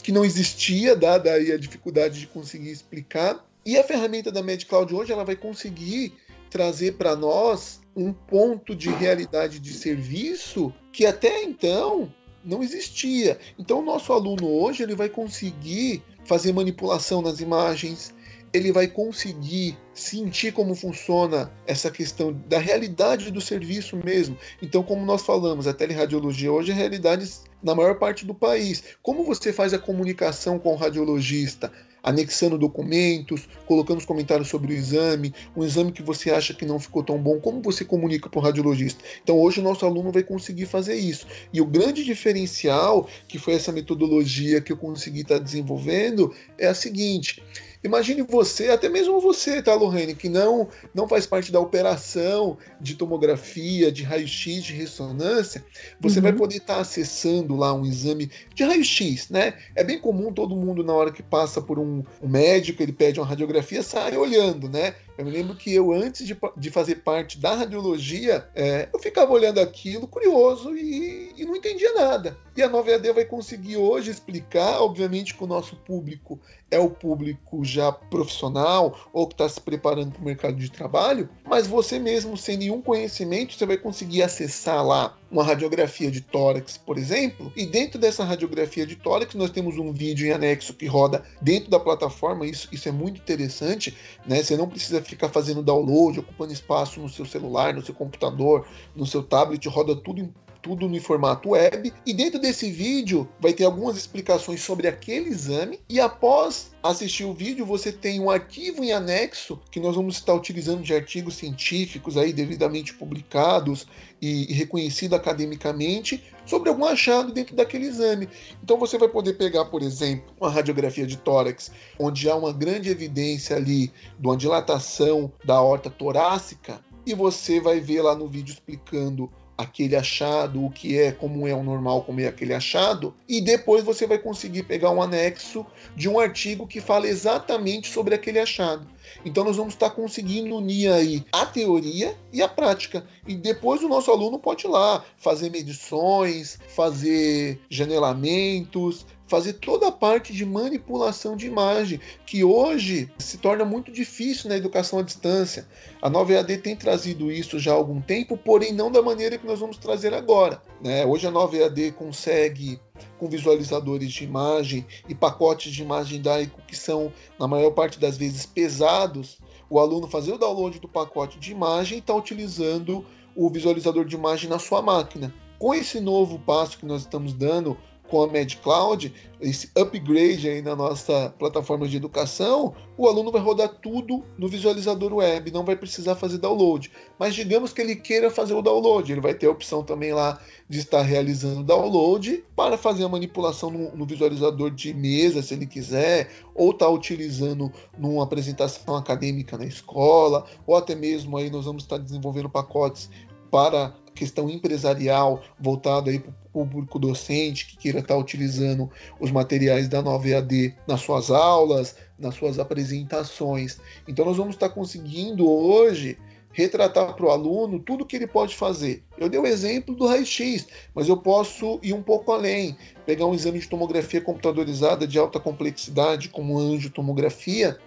que 0.03 0.11
não 0.11 0.23
existia, 0.23 0.95
dada 0.95 1.33
aí 1.33 1.51
a 1.51 1.57
dificuldade 1.57 2.19
de 2.19 2.27
conseguir 2.27 2.69
explicar. 2.69 3.43
E 3.65 3.75
a 3.75 3.83
ferramenta 3.83 4.31
da 4.31 4.43
Magic 4.43 4.67
Cloud 4.67 4.93
hoje 4.93 5.11
ela 5.11 5.25
vai 5.25 5.35
conseguir 5.35 6.13
trazer 6.51 6.93
para 6.93 7.15
nós 7.15 7.81
um 7.95 8.13
ponto 8.13 8.75
de 8.75 8.89
realidade 8.89 9.59
de 9.59 9.73
serviço 9.73 10.71
que 10.91 11.07
até 11.07 11.41
então 11.41 12.13
não 12.43 12.61
existia. 12.61 13.39
Então 13.57 13.79
o 13.79 13.83
nosso 13.83 14.13
aluno 14.13 14.47
hoje 14.47 14.83
ele 14.83 14.93
vai 14.93 15.09
conseguir 15.09 16.03
fazer 16.25 16.53
manipulação 16.53 17.21
nas 17.21 17.39
imagens, 17.39 18.13
ele 18.55 18.71
vai 18.71 18.87
conseguir 18.87 19.77
sentir 19.93 20.53
como 20.53 20.73
funciona 20.75 21.51
essa 21.67 21.91
questão 21.91 22.33
da 22.47 22.57
realidade 22.57 23.29
do 23.29 23.41
serviço 23.41 23.97
mesmo. 23.97 24.37
Então, 24.61 24.81
como 24.81 25.05
nós 25.05 25.23
falamos, 25.23 25.67
a 25.67 25.73
teleradiologia 25.73 26.51
hoje 26.51 26.71
é 26.71 26.75
realidade 26.75 27.29
na 27.61 27.75
maior 27.75 27.95
parte 27.95 28.25
do 28.25 28.33
país. 28.33 28.83
Como 29.01 29.25
você 29.25 29.51
faz 29.51 29.73
a 29.73 29.79
comunicação 29.79 30.57
com 30.57 30.73
o 30.73 30.77
radiologista? 30.77 31.71
Anexando 32.01 32.55
documentos, 32.55 33.49
colocando 33.65 33.97
os 33.97 34.05
comentários 34.05 34.47
sobre 34.47 34.71
o 34.71 34.77
exame, 34.77 35.33
um 35.57 35.63
exame 35.63 35.91
que 35.91 36.03
você 36.03 36.29
acha 36.29 36.53
que 36.53 36.63
não 36.63 36.79
ficou 36.79 37.03
tão 37.03 37.17
bom, 37.17 37.39
como 37.39 37.63
você 37.63 37.83
comunica 37.83 38.29
para 38.29 38.39
o 38.39 38.43
radiologista? 38.43 39.03
Então, 39.23 39.39
hoje 39.39 39.59
o 39.59 39.63
nosso 39.63 39.87
aluno 39.87 40.11
vai 40.11 40.21
conseguir 40.21 40.67
fazer 40.67 40.93
isso. 40.93 41.25
E 41.51 41.59
o 41.59 41.65
grande 41.65 42.03
diferencial, 42.03 43.09
que 43.27 43.39
foi 43.39 43.55
essa 43.55 43.71
metodologia 43.71 44.61
que 44.61 44.71
eu 44.71 44.77
consegui 44.77 45.21
estar 45.21 45.39
desenvolvendo, 45.39 46.31
é 46.59 46.67
a 46.67 46.75
seguinte: 46.75 47.41
Imagine 47.85 48.23
você, 48.23 48.69
até 48.69 48.89
mesmo 48.89 49.19
você, 49.19 49.61
tá, 49.61 49.75
Lorraine, 49.75 50.15
que 50.15 50.27
não, 50.27 50.67
não 50.91 51.07
faz 51.07 51.27
parte 51.27 51.51
da 51.51 51.59
operação 51.59 52.57
de 52.81 52.95
tomografia, 52.95 53.91
de 53.91 54.01
raio-x, 54.01 54.63
de 54.63 54.73
ressonância, 54.73 55.63
você 55.99 56.17
uhum. 56.17 56.23
vai 56.23 56.33
poder 56.33 56.57
estar 56.57 56.75
tá 56.75 56.81
acessando 56.81 57.55
lá 57.55 57.73
um 57.75 57.85
exame 57.85 58.31
de 58.55 58.63
raio-x, 58.63 59.29
né? 59.29 59.53
É 59.75 59.83
bem 59.83 59.99
comum 59.99 60.33
todo 60.33 60.55
mundo, 60.55 60.83
na 60.83 60.93
hora 60.93 61.11
que 61.11 61.21
passa 61.21 61.61
por 61.61 61.77
um, 61.77 62.03
um 62.23 62.27
médico, 62.27 62.81
ele 62.81 62.91
pede 62.91 63.19
uma 63.19 63.27
radiografia, 63.27 63.83
sai 63.83 64.17
olhando, 64.17 64.67
né? 64.67 64.95
Eu 65.17 65.23
me 65.23 65.31
lembro 65.31 65.55
que 65.55 65.73
eu, 65.73 65.93
antes 65.93 66.27
de, 66.27 66.37
de 66.57 66.69
fazer 66.69 66.95
parte 66.95 67.39
da 67.39 67.55
radiologia, 67.55 68.49
é, 68.53 68.89
eu 68.91 68.99
ficava 68.99 69.31
olhando 69.31 69.61
aquilo 69.61 70.07
curioso 70.07 70.75
e, 70.75 71.31
e, 71.37 71.45
não 71.45 71.55
entendia 71.55 71.93
nada. 71.93 72.37
E 72.55 72.61
a 72.61 72.67
Nova 72.67 72.91
EAD 72.91 73.13
vai 73.13 73.23
conseguir 73.23 73.77
hoje 73.77 74.11
explicar, 74.11 74.81
obviamente 74.81 75.33
que 75.33 75.43
o 75.43 75.47
nosso 75.47 75.77
público 75.77 76.39
é 76.71 76.79
o 76.79 76.89
público 76.89 77.63
já 77.63 77.91
profissional 77.91 78.97
ou 79.13 79.27
que 79.27 79.33
está 79.33 79.47
se 79.47 79.61
preparando 79.61 80.11
para 80.11 80.21
o 80.21 80.25
mercado 80.25 80.57
de 80.57 80.69
trabalho, 80.69 81.29
mas 81.45 81.67
você 81.67 81.99
mesmo, 81.99 82.35
sem 82.35 82.57
nenhum 82.57 82.81
conhecimento, 82.81 83.53
você 83.53 83.65
vai 83.65 83.77
conseguir 83.77 84.23
acessar 84.23 84.85
lá 84.85 85.17
uma 85.31 85.43
radiografia 85.43 86.09
de 86.09 86.21
tórax, 86.21 86.77
por 86.77 86.97
exemplo, 86.97 87.51
e 87.55 87.65
dentro 87.65 87.99
dessa 87.99 88.23
radiografia 88.23 88.85
de 88.85 88.95
tórax 88.95 89.35
nós 89.35 89.49
temos 89.49 89.77
um 89.77 89.91
vídeo 89.91 90.27
em 90.27 90.31
anexo 90.31 90.73
que 90.73 90.85
roda 90.85 91.23
dentro 91.41 91.69
da 91.69 91.79
plataforma, 91.79 92.45
isso, 92.45 92.67
isso 92.71 92.87
é 92.87 92.91
muito 92.91 93.19
interessante, 93.19 93.95
né? 94.25 94.41
Você 94.41 94.55
não 94.55 94.67
precisa 94.67 95.01
ficar 95.01 95.29
fazendo 95.29 95.61
download, 95.61 96.19
ocupando 96.19 96.53
espaço 96.53 96.99
no 96.99 97.09
seu 97.09 97.25
celular, 97.25 97.73
no 97.73 97.81
seu 97.81 97.93
computador, 97.93 98.65
no 98.95 99.05
seu 99.05 99.21
tablet, 99.21 99.67
roda 99.67 99.95
tudo 99.95 100.21
em 100.21 100.33
tudo 100.65 100.89
no 100.89 100.99
formato 100.99 101.49
web. 101.49 101.93
E 102.07 102.11
dentro 102.11 102.39
desse 102.39 102.71
vídeo 102.71 103.29
vai 103.39 103.53
ter 103.53 103.65
algumas 103.65 103.95
explicações 103.95 104.61
sobre 104.61 104.87
aquele 104.87 105.29
exame. 105.29 105.79
E 105.87 105.99
após 105.99 106.71
assistir 106.81 107.23
o 107.23 107.35
vídeo, 107.35 107.63
você 107.63 107.91
tem 107.91 108.19
um 108.19 108.31
arquivo 108.31 108.83
em 108.83 108.91
anexo 108.91 109.61
que 109.69 109.79
nós 109.79 109.95
vamos 109.95 110.15
estar 110.15 110.33
utilizando 110.33 110.81
de 110.81 110.91
artigos 110.91 111.35
científicos 111.35 112.17
aí 112.17 112.33
devidamente 112.33 112.95
publicados 112.95 113.85
e, 114.19 114.51
reconhecido 114.55 115.13
academicamente 115.13 116.23
sobre 116.47 116.69
algum 116.69 116.85
achado 116.85 117.31
dentro 117.31 117.55
daquele 117.55 117.85
exame. 117.85 118.27
Então 118.63 118.79
você 118.79 118.97
vai 118.97 119.07
poder 119.07 119.33
pegar, 119.33 119.65
por 119.65 119.83
exemplo, 119.83 120.33
uma 120.41 120.49
radiografia 120.49 121.05
de 121.05 121.17
tórax, 121.17 121.71
onde 121.99 122.27
há 122.27 122.35
uma 122.35 122.51
grande 122.51 122.89
evidência 122.89 123.55
ali 123.55 123.91
de 124.19 124.27
uma 124.27 124.35
dilatação 124.35 125.31
da 125.43 125.61
horta 125.61 125.91
torácica, 125.91 126.83
e 127.05 127.13
você 127.13 127.59
vai 127.59 127.79
ver 127.79 128.01
lá 128.01 128.15
no 128.15 128.27
vídeo 128.27 128.51
explicando 128.51 129.29
aquele 129.57 129.95
achado, 129.95 130.65
o 130.65 130.69
que 130.69 130.97
é, 130.97 131.11
como 131.11 131.47
é 131.47 131.53
o 131.53 131.63
normal, 131.63 132.03
como 132.03 132.19
é 132.19 132.27
aquele 132.27 132.53
achado, 132.53 133.13
e 133.27 133.39
depois 133.41 133.83
você 133.83 134.05
vai 134.05 134.17
conseguir 134.17 134.63
pegar 134.63 134.91
um 134.91 135.01
anexo 135.01 135.65
de 135.95 136.09
um 136.09 136.19
artigo 136.19 136.67
que 136.67 136.81
fala 136.81 137.07
exatamente 137.07 137.91
sobre 137.91 138.13
aquele 138.15 138.39
achado. 138.39 138.87
Então 139.23 139.43
nós 139.43 139.57
vamos 139.57 139.73
estar 139.73 139.91
conseguindo 139.91 140.55
unir 140.55 140.91
aí 140.91 141.23
a 141.31 141.45
teoria 141.45 142.15
e 142.33 142.41
a 142.41 142.47
prática. 142.47 143.05
E 143.27 143.35
depois 143.35 143.81
o 143.81 143.87
nosso 143.87 144.11
aluno 144.11 144.39
pode 144.39 144.65
ir 144.65 144.69
lá 144.69 145.03
fazer 145.17 145.49
medições, 145.49 146.59
fazer 146.67 147.59
janelamentos, 147.69 149.05
fazer 149.27 149.53
toda 149.53 149.87
a 149.87 149.91
parte 149.91 150.33
de 150.33 150.45
manipulação 150.45 151.35
de 151.35 151.47
imagem, 151.47 151.99
que 152.25 152.43
hoje 152.43 153.11
se 153.17 153.37
torna 153.37 153.65
muito 153.65 153.91
difícil 153.91 154.49
na 154.49 154.57
educação 154.57 154.99
à 154.99 155.01
distância. 155.01 155.67
A 156.01 156.09
nova 156.09 156.33
EAD 156.33 156.57
tem 156.57 156.75
trazido 156.75 157.31
isso 157.31 157.59
já 157.59 157.71
há 157.71 157.75
algum 157.75 157.99
tempo, 157.99 158.37
porém 158.37 158.71
não 158.71 158.91
da 158.91 159.01
maneira 159.01 159.37
que 159.37 159.47
nós 159.47 159.59
vamos 159.59 159.77
trazer 159.77 160.13
agora. 160.13 160.61
Né? 160.81 161.05
Hoje 161.05 161.27
a 161.27 161.31
nova 161.31 161.57
EAD 161.57 161.91
consegue, 161.93 162.79
com 163.17 163.27
visualizadores 163.27 164.11
de 164.11 164.23
imagem 164.23 164.85
e 165.09 165.15
pacotes 165.15 165.73
de 165.73 165.81
imagem 165.81 166.21
DAICO 166.21 166.61
que 166.67 166.75
são, 166.75 167.11
na 167.39 167.47
maior 167.47 167.71
parte 167.71 167.99
das 167.99 168.17
vezes, 168.17 168.45
pesados, 168.45 169.39
o 169.69 169.79
aluno 169.79 170.07
fazer 170.07 170.33
o 170.33 170.37
download 170.37 170.79
do 170.79 170.87
pacote 170.87 171.39
de 171.39 171.51
imagem 171.51 171.97
e 171.97 171.99
está 171.99 172.13
utilizando 172.13 173.05
o 173.35 173.49
visualizador 173.49 174.05
de 174.05 174.15
imagem 174.15 174.49
na 174.49 174.59
sua 174.59 174.81
máquina. 174.81 175.33
Com 175.57 175.73
esse 175.73 175.99
novo 175.99 176.37
passo 176.39 176.77
que 176.77 176.85
nós 176.85 177.01
estamos 177.01 177.33
dando 177.33 177.77
com 178.15 178.23
a 178.23 178.27
MedCloud, 178.27 179.13
esse 179.41 179.69
upgrade 179.75 180.47
aí 180.47 180.61
na 180.61 180.73
nossa 180.73 181.33
plataforma 181.37 181.85
de 181.85 181.97
educação, 181.97 182.73
o 182.97 183.09
aluno 183.09 183.29
vai 183.29 183.41
rodar 183.41 183.67
tudo 183.67 184.23
no 184.37 184.47
visualizador 184.47 185.15
web, 185.15 185.51
não 185.51 185.65
vai 185.65 185.75
precisar 185.75 186.15
fazer 186.15 186.37
download. 186.37 186.89
Mas 187.19 187.35
digamos 187.35 187.73
que 187.73 187.81
ele 187.81 187.93
queira 187.93 188.31
fazer 188.31 188.53
o 188.53 188.61
download, 188.61 189.11
ele 189.11 189.19
vai 189.19 189.33
ter 189.33 189.47
a 189.47 189.51
opção 189.51 189.83
também 189.83 190.13
lá 190.13 190.39
de 190.69 190.79
estar 190.79 191.01
realizando 191.01 191.61
download 191.61 192.41
para 192.55 192.77
fazer 192.77 193.03
a 193.03 193.09
manipulação 193.09 193.69
no, 193.69 193.93
no 193.93 194.05
visualizador 194.05 194.71
de 194.71 194.93
mesa, 194.93 195.41
se 195.41 195.53
ele 195.53 195.65
quiser, 195.65 196.31
ou 196.55 196.71
estar 196.71 196.85
tá 196.85 196.91
utilizando 196.91 197.69
numa 197.97 198.23
apresentação 198.23 198.95
acadêmica 198.95 199.57
na 199.57 199.65
escola, 199.65 200.45
ou 200.65 200.77
até 200.77 200.95
mesmo 200.95 201.35
aí 201.35 201.49
nós 201.49 201.65
vamos 201.65 201.83
estar 201.83 201.97
desenvolvendo 201.97 202.49
pacotes 202.49 203.09
para 203.51 203.93
questão 204.15 204.49
empresarial 204.49 205.43
voltada 205.59 206.09
aí 206.09 206.19
para 206.19 206.31
o 206.31 206.65
público 206.65 206.97
docente 206.97 207.67
que 207.67 207.77
queira 207.77 207.99
estar 207.99 208.17
utilizando 208.17 208.89
os 209.19 209.29
materiais 209.29 209.87
da 209.87 210.01
nova 210.01 210.27
EAD 210.27 210.75
nas 210.87 211.01
suas 211.01 211.29
aulas, 211.29 211.95
nas 212.17 212.33
suas 212.35 212.57
apresentações. 212.57 213.77
Então 214.07 214.25
nós 214.25 214.37
vamos 214.37 214.55
estar 214.55 214.69
conseguindo 214.69 215.47
hoje 215.47 216.17
retratar 216.55 217.13
para 217.13 217.25
o 217.25 217.29
aluno 217.29 217.79
tudo 217.79 218.05
que 218.05 218.15
ele 218.15 218.25
pode 218.25 218.55
fazer. 218.55 219.03
Eu 219.17 219.27
dei 219.27 219.39
o 219.39 219.45
exemplo 219.45 219.93
do 219.93 220.07
raio-x, 220.07 220.65
mas 220.95 221.09
eu 221.09 221.17
posso 221.17 221.77
ir 221.83 221.91
um 221.93 222.01
pouco 222.01 222.31
além, 222.31 222.77
pegar 223.05 223.25
um 223.25 223.33
exame 223.33 223.59
de 223.59 223.67
tomografia 223.67 224.21
computadorizada 224.21 225.05
de 225.05 225.19
alta 225.19 225.37
complexidade, 225.37 226.29
como 226.29 226.57
angiotomografia, 226.57 227.77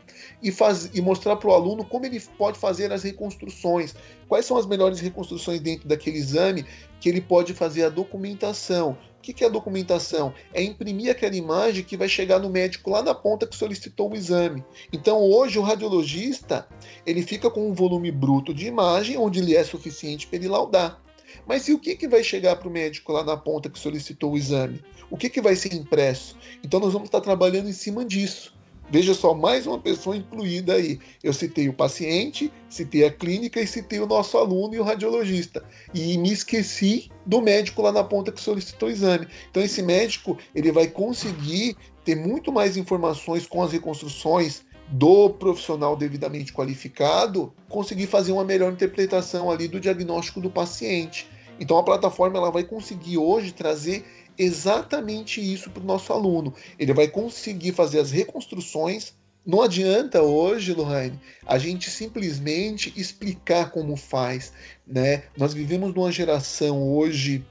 e, 0.43 0.51
faz, 0.51 0.91
e 0.95 1.01
mostrar 1.01 1.37
para 1.37 1.49
o 1.49 1.53
aluno 1.53 1.85
como 1.85 2.07
ele 2.07 2.21
pode 2.37 2.59
fazer 2.59 2.93
as 2.93 3.03
reconstruções, 3.03 3.95
quais 4.29 4.47
são 4.47 4.57
as 4.57 4.67
melhores 4.67 5.01
reconstruções 5.01 5.61
dentro 5.61 5.89
daquele 5.89 6.19
exame 6.19 6.65
que 7.01 7.09
ele 7.09 7.21
pode 7.21 7.55
fazer 7.55 7.85
a 7.85 7.89
documentação. 7.89 8.97
O 9.19 9.21
que, 9.21 9.33
que 9.33 9.45
é 9.45 9.47
a 9.47 9.51
documentação? 9.51 10.33
É 10.55 10.63
imprimir 10.63 11.11
aquela 11.11 11.37
imagem 11.37 11.85
que 11.85 11.97
vai 11.97 12.09
chegar 12.09 12.39
no 12.39 12.49
médico 12.49 12.91
lá 12.91 13.03
na 13.03 13.15
ponta 13.15 13.47
que 13.47 13.57
solicitou 13.57 14.11
o 14.11 14.17
exame. 14.17 14.65
Então 14.93 15.21
hoje 15.21 15.59
o 15.59 15.63
radiologista 15.63 16.67
ele 17.05 17.23
fica 17.23 17.51
com 17.51 17.69
um 17.69 17.75
volume 17.75 18.11
bruto 18.11 18.55
de 18.55 18.67
imagem 18.67 19.19
onde 19.19 19.41
ele 19.41 19.55
é 19.55 19.65
suficiente 19.65 20.27
para 20.27 20.37
ele 20.37 20.49
laudar. 20.49 21.03
Mas 21.47 21.69
e 21.69 21.73
o 21.73 21.79
que, 21.79 21.97
que 21.97 22.09
vai 22.09 22.23
chegar 22.23 22.57
para 22.57 22.69
o 22.69 22.71
médico 22.71 23.13
lá 23.13 23.23
na 23.23 23.37
ponta 23.37 23.69
que 23.69 23.79
solicitou 23.79 24.33
o 24.33 24.37
exame? 24.37 24.83
O 25.11 25.17
que, 25.17 25.29
que 25.29 25.41
vai 25.41 25.57
ser 25.57 25.75
impresso? 25.75 26.37
Então 26.63 26.81
nós 26.81 26.93
vamos 26.93 27.09
estar 27.09 27.21
trabalhando 27.21 27.69
em 27.69 27.73
cima 27.73 28.05
disso. 28.05 28.55
Veja 28.91 29.13
só, 29.13 29.35
mais 29.35 29.67
uma 29.67 29.79
pessoa 29.79 30.17
incluída 30.17 30.75
aí. 30.75 30.99
Eu 31.23 31.35
citei 31.35 31.69
o 31.69 31.75
paciente, 31.75 32.51
citei 32.71 33.05
a 33.05 33.13
clínica 33.13 33.61
e 33.61 33.67
citei 33.67 34.01
o 34.01 34.07
nosso 34.07 34.39
aluno 34.39 34.75
e 34.75 34.81
o 34.81 34.83
radiologista. 34.83 35.63
E 35.93 36.17
me 36.17 36.33
esqueci 36.33 37.11
do 37.27 37.43
médico 37.43 37.83
lá 37.83 37.93
na 37.93 38.03
ponta 38.03 38.33
que 38.33 38.41
solicitou 38.41 38.89
o 38.89 38.93
exame. 38.93 39.29
Então 39.51 39.63
esse 39.63 39.83
médico, 39.83 40.39
ele 40.55 40.73
vai 40.73 40.87
conseguir 40.87 41.77
ter 42.03 42.15
muito 42.15 42.51
mais 42.51 42.79
informações 42.79 43.47
com 43.47 43.63
as 43.63 43.73
reconstruções 43.73 44.63
do 44.89 45.29
profissional 45.29 45.95
devidamente 45.95 46.51
qualificado, 46.51 47.53
conseguir 47.69 48.07
fazer 48.07 48.33
uma 48.33 48.45
melhor 48.45 48.73
interpretação 48.73 49.51
ali 49.51 49.69
do 49.69 49.79
diagnóstico 49.79 50.41
do 50.41 50.49
paciente. 50.49 51.29
Então 51.61 51.77
a 51.77 51.83
plataforma 51.83 52.39
ela 52.39 52.51
vai 52.51 52.65
conseguir 52.65 53.19
hoje 53.19 53.53
trazer 53.53 54.03
exatamente 54.39 55.41
isso 55.41 55.71
para 55.71 55.83
o 55.83 55.87
nosso 55.87 56.13
aluno. 56.13 56.55
Ele 56.79 56.93
vai 56.93 57.09
conseguir 57.09 57.73
fazer 57.73 57.99
as 57.99 58.11
reconstruções. 58.11 59.13
Não 59.45 59.63
adianta 59.63 60.23
hoje, 60.23 60.75
Lohane, 60.75 61.19
a 61.47 61.59
gente 61.59 61.91
simplesmente 61.91 62.93
explicar 62.97 63.71
como 63.71 63.97
faz. 63.97 64.53
Né? 64.87 65.25
Nós 65.37 65.53
vivemos 65.53 65.95
numa 65.95 66.13
geração 66.13 66.83
hoje 66.95 67.45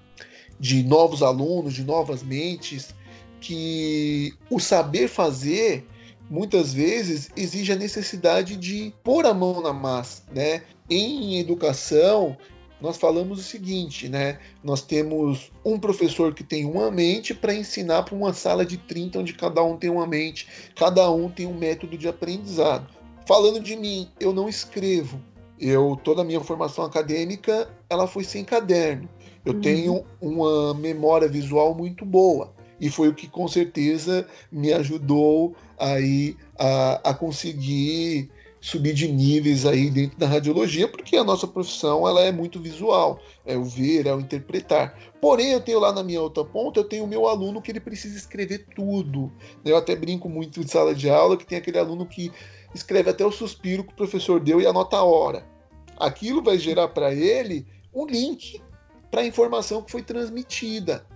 de 0.59 0.83
novos 0.83 1.21
alunos, 1.21 1.73
de 1.73 1.83
novas 1.83 2.23
mentes, 2.23 2.95
que 3.39 4.33
o 4.49 4.59
saber 4.59 5.07
fazer 5.07 5.85
muitas 6.29 6.73
vezes 6.73 7.29
exige 7.35 7.71
a 7.71 7.75
necessidade 7.75 8.55
de 8.55 8.93
pôr 9.03 9.25
a 9.25 9.33
mão 9.33 9.61
na 9.61 9.71
massa, 9.71 10.23
né? 10.33 10.63
Em 10.89 11.39
educação, 11.39 12.37
nós 12.79 12.97
falamos 12.97 13.39
o 13.39 13.43
seguinte, 13.43 14.07
né? 14.07 14.39
Nós 14.63 14.81
temos 14.81 15.51
um 15.65 15.79
professor 15.79 16.33
que 16.33 16.43
tem 16.43 16.65
uma 16.65 16.91
mente 16.91 17.33
para 17.33 17.53
ensinar 17.53 18.03
para 18.03 18.15
uma 18.15 18.33
sala 18.33 18.65
de 18.65 18.77
30 18.77 19.19
onde 19.19 19.33
cada 19.33 19.63
um 19.63 19.77
tem 19.77 19.89
uma 19.89 20.05
mente, 20.05 20.47
cada 20.75 21.09
um 21.11 21.29
tem 21.29 21.47
um 21.47 21.57
método 21.57 21.97
de 21.97 22.07
aprendizado. 22.07 22.87
Falando 23.25 23.59
de 23.59 23.75
mim, 23.75 24.09
eu 24.19 24.31
não 24.31 24.47
escrevo. 24.47 25.19
Eu 25.59 25.99
toda 26.03 26.21
a 26.21 26.25
minha 26.25 26.39
formação 26.39 26.85
acadêmica, 26.85 27.67
ela 27.89 28.05
foi 28.05 28.23
sem 28.23 28.45
caderno. 28.45 29.09
Eu 29.43 29.53
uhum. 29.53 29.61
tenho 29.61 30.05
uma 30.21 30.73
memória 30.73 31.27
visual 31.27 31.73
muito 31.73 32.05
boa 32.05 32.53
e 32.79 32.89
foi 32.89 33.07
o 33.07 33.13
que 33.13 33.27
com 33.27 33.47
certeza 33.47 34.27
me 34.51 34.71
ajudou 34.71 35.55
aí 35.79 36.35
a, 36.57 37.09
a 37.09 37.13
conseguir 37.13 38.29
subir 38.67 38.93
de 38.93 39.07
níveis 39.07 39.65
aí 39.65 39.89
dentro 39.89 40.19
da 40.19 40.27
radiologia, 40.27 40.89
porque 40.89 41.15
a 41.15 41.23
nossa 41.23 41.47
profissão 41.47 42.05
ela 42.05 42.19
é 42.19 42.33
muito 42.33 42.59
visual, 42.59 43.17
é 43.45 43.55
o 43.55 43.63
ver, 43.63 44.05
é 44.05 44.13
o 44.13 44.19
interpretar. 44.19 44.93
Porém, 45.21 45.53
eu 45.53 45.61
tenho 45.61 45.79
lá 45.79 45.93
na 45.93 46.03
minha 46.03 46.21
outra 46.21 46.43
ponta, 46.43 46.81
eu 46.81 46.83
tenho 46.83 47.05
o 47.05 47.07
meu 47.07 47.29
aluno 47.29 47.61
que 47.61 47.71
ele 47.71 47.79
precisa 47.79 48.17
escrever 48.17 48.65
tudo. 48.75 49.31
Eu 49.63 49.77
até 49.77 49.95
brinco 49.95 50.27
muito 50.27 50.65
de 50.65 50.69
sala 50.69 50.93
de 50.93 51.09
aula 51.09 51.37
que 51.37 51.45
tem 51.45 51.57
aquele 51.57 51.79
aluno 51.79 52.05
que 52.05 52.29
escreve 52.75 53.09
até 53.09 53.25
o 53.25 53.31
suspiro 53.31 53.85
que 53.85 53.93
o 53.93 53.95
professor 53.95 54.37
deu 54.37 54.59
e 54.59 54.67
anota 54.67 54.97
a 54.97 55.03
hora. 55.03 55.47
Aquilo 55.97 56.43
vai 56.43 56.59
gerar 56.59 56.89
para 56.89 57.13
ele 57.13 57.65
um 57.95 58.05
link 58.05 58.61
para 59.09 59.21
a 59.21 59.25
informação 59.25 59.81
que 59.81 59.91
foi 59.91 60.03
transmitida. 60.03 61.07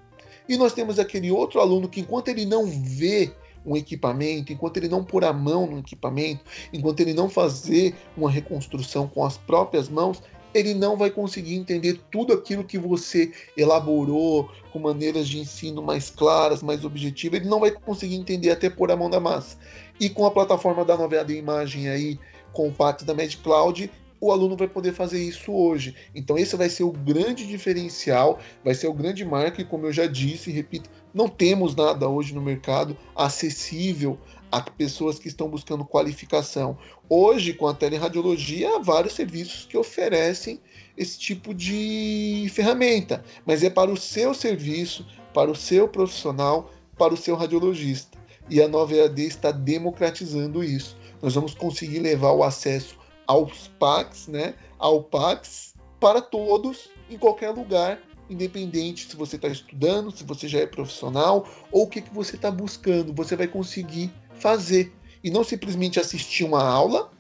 E 0.48 0.56
nós 0.56 0.72
temos 0.72 1.00
aquele 1.00 1.30
outro 1.30 1.60
aluno 1.60 1.90
que, 1.90 2.00
enquanto 2.00 2.30
ele 2.30 2.46
não 2.46 2.66
vê 2.66 3.34
um 3.66 3.76
equipamento, 3.76 4.52
enquanto 4.52 4.78
ele 4.78 4.88
não 4.88 5.04
pôr 5.04 5.24
a 5.24 5.34
mão 5.34 5.68
no 5.68 5.80
equipamento, 5.80 6.42
enquanto 6.74 7.00
ele 7.00 7.14
não 7.14 7.30
fazer 7.30 7.96
uma 8.18 8.30
reconstrução 8.30 9.08
com 9.08 9.24
as 9.26 9.38
próprias 9.38 9.90
mãos, 9.90 10.22
ele 10.54 10.74
não 10.74 10.98
vai 10.98 11.10
conseguir 11.10 11.56
entender 11.56 12.00
tudo 12.12 12.34
aquilo 12.34 12.64
que 12.64 12.78
você 12.78 13.32
elaborou 13.56 14.50
com 14.72 14.80
maneiras 14.80 15.28
de 15.28 15.40
ensino 15.40 15.82
mais 15.82 16.10
claras, 16.10 16.62
mais 16.62 16.84
objetivas, 16.84 17.40
ele 17.40 17.50
não 17.50 17.60
vai 17.60 17.72
conseguir 17.72 18.16
entender 18.16 18.52
até 18.52 18.70
pôr 18.70 18.92
a 18.92 18.98
mão 18.98 19.10
na 19.10 19.20
massa. 19.20 19.58
E 20.00 20.10
com 20.10 20.26
a 20.26 20.32
plataforma 20.32 20.84
da 20.84 20.98
Nova 20.98 21.20
AD 21.20 21.34
Imagem 21.34 21.90
aí, 21.90 22.20
com 22.52 22.68
o 22.68 22.74
pacto 22.74 23.06
da 23.06 23.14
MedCloud, 23.14 23.90
o 24.20 24.32
aluno 24.32 24.56
vai 24.56 24.68
poder 24.68 24.94
fazer 24.94 25.22
isso 25.22 25.52
hoje. 25.52 25.96
Então 26.14 26.38
esse 26.38 26.56
vai 26.56 26.70
ser 26.70 26.84
o 26.84 26.92
grande 26.92 27.48
diferencial, 27.48 28.40
vai 28.64 28.76
ser 28.76 28.88
o 28.88 28.94
grande 28.94 29.26
marco, 29.26 29.60
e 29.60 29.66
como 29.66 29.88
eu 29.88 29.92
já 29.92 30.06
disse 30.06 30.52
e 30.52 30.54
repito, 30.54 30.90
não 31.14 31.28
temos 31.28 31.76
nada 31.76 32.08
hoje 32.08 32.34
no 32.34 32.42
mercado 32.42 32.98
acessível 33.16 34.18
a 34.52 34.62
pessoas 34.62 35.18
que 35.18 35.28
estão 35.28 35.48
buscando 35.48 35.86
qualificação. 35.86 36.78
Hoje, 37.10 37.54
com 37.54 37.68
a 37.68 37.74
teleradiologia, 37.74 38.76
há 38.76 38.80
vários 38.80 39.14
serviços 39.14 39.66
que 39.66 39.78
oferecem 39.78 40.60
esse 40.98 41.18
tipo 41.18 41.54
de 41.54 42.50
ferramenta, 42.54 43.24
mas 43.46 43.64
é 43.64 43.70
para 43.70 43.90
o 43.90 43.98
seu 43.98 44.34
serviço, 44.34 45.06
para 45.34 45.50
o 45.50 45.56
seu 45.56 45.88
profissional, 45.88 46.72
para 46.98 47.14
o 47.14 47.18
seu 47.18 47.36
radiologista. 47.36 48.18
E 48.50 48.62
a 48.62 48.68
Nova 48.68 48.94
EAD 48.94 49.26
está 49.26 49.52
democratizando 49.52 50.64
isso. 50.64 50.98
Nós 51.22 51.36
vamos 51.36 51.54
conseguir 51.54 52.00
levar 52.00 52.32
o 52.34 52.44
acesso 52.44 52.98
aos 53.26 53.70
PACs, 53.80 54.28
né, 54.28 54.56
ao 54.78 55.02
PACs, 55.02 55.74
para 56.00 56.22
todos, 56.22 56.90
em 57.10 57.18
qualquer 57.18 57.52
lugar, 57.52 58.02
independente 58.32 59.08
se 59.10 59.16
você 59.16 59.36
está 59.36 59.48
estudando, 59.48 60.12
se 60.12 60.24
você 60.24 60.48
já 60.48 60.60
é 60.60 60.66
profissional 60.66 61.48
ou 61.72 61.84
o 61.84 61.88
que, 61.88 62.02
que 62.02 62.14
você 62.14 62.36
está 62.36 62.50
buscando, 62.50 63.14
você 63.14 63.36
vai 63.36 63.48
conseguir 63.48 64.12
fazer. 64.36 64.92
E 65.24 65.30
não 65.30 65.44
simplesmente 65.44 66.00
assistir 66.00 66.44
uma 66.44 66.64
aula 66.64 67.12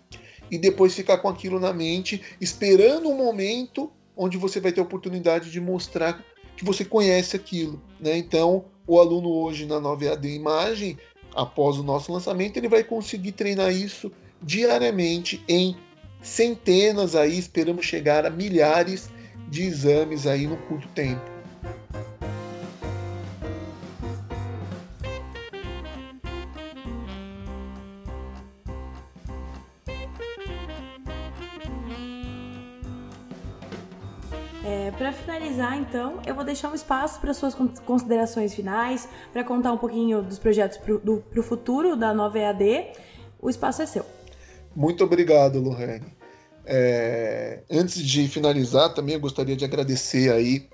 e 0.50 0.58
depois 0.58 0.96
ficar 0.96 1.20
com 1.20 1.30
aquilo 1.30 1.60
na 1.60 1.72
mente, 1.72 2.22
esperando 2.40 3.10
um 3.10 3.16
momento 3.16 3.92
onde 4.16 4.38
você 4.38 4.60
vai 4.60 4.72
ter 4.72 4.82
a 4.82 4.84
oportunidade 4.84 5.52
de 5.52 5.62
mostrar 5.62 6.24
que 6.58 6.66
você 6.66 6.84
conhece 6.84 7.36
aquilo. 7.36 7.82
Né? 8.00 8.18
Então, 8.18 8.66
o 8.88 9.00
aluno 9.00 9.30
hoje 9.30 9.66
na 9.66 9.76
9AD 9.76 10.26
Imagem, 10.26 10.98
após 11.34 11.78
o 11.78 11.84
nosso 11.84 12.12
lançamento, 12.12 12.58
ele 12.58 12.68
vai 12.68 12.84
conseguir 12.84 13.32
treinar 13.34 13.72
isso 13.72 14.12
diariamente 14.42 15.44
em 15.48 15.76
centenas 16.22 17.16
aí, 17.16 17.38
esperamos 17.38 17.86
chegar 17.86 18.26
a 18.26 18.30
milhares 18.30 19.10
de 19.52 19.64
exames 19.64 20.26
aí 20.26 20.48
no 20.48 20.56
curto 20.56 20.88
tempo. 20.96 21.22
É, 34.64 34.92
para 34.92 35.12
finalizar, 35.12 35.78
então, 35.78 36.22
eu 36.26 36.34
vou 36.34 36.46
deixar 36.46 36.70
um 36.70 36.74
espaço 36.74 37.20
para 37.20 37.34
suas 37.34 37.54
considerações 37.86 38.56
finais, 38.56 39.10
para 39.34 39.44
contar 39.44 39.74
um 39.74 39.78
pouquinho 39.78 40.22
dos 40.22 40.40
projetos 40.40 40.78
para 40.78 40.94
o 40.96 41.44
futuro 41.44 41.98
da 41.98 42.14
nova 42.14 42.40
EAD. 42.40 42.94
O 43.42 43.50
espaço 43.50 43.82
é 43.82 43.86
seu. 43.86 44.06
Muito 44.74 45.04
obrigado, 45.04 45.60
Lohane. 45.60 46.21
É, 46.66 47.62
antes 47.70 48.04
de 48.04 48.28
finalizar, 48.28 48.94
também 48.94 49.16
eu 49.16 49.22
gostaria 49.22 49.56
de 49.56 49.66
agradecer 49.66 50.32
aí 50.32 50.68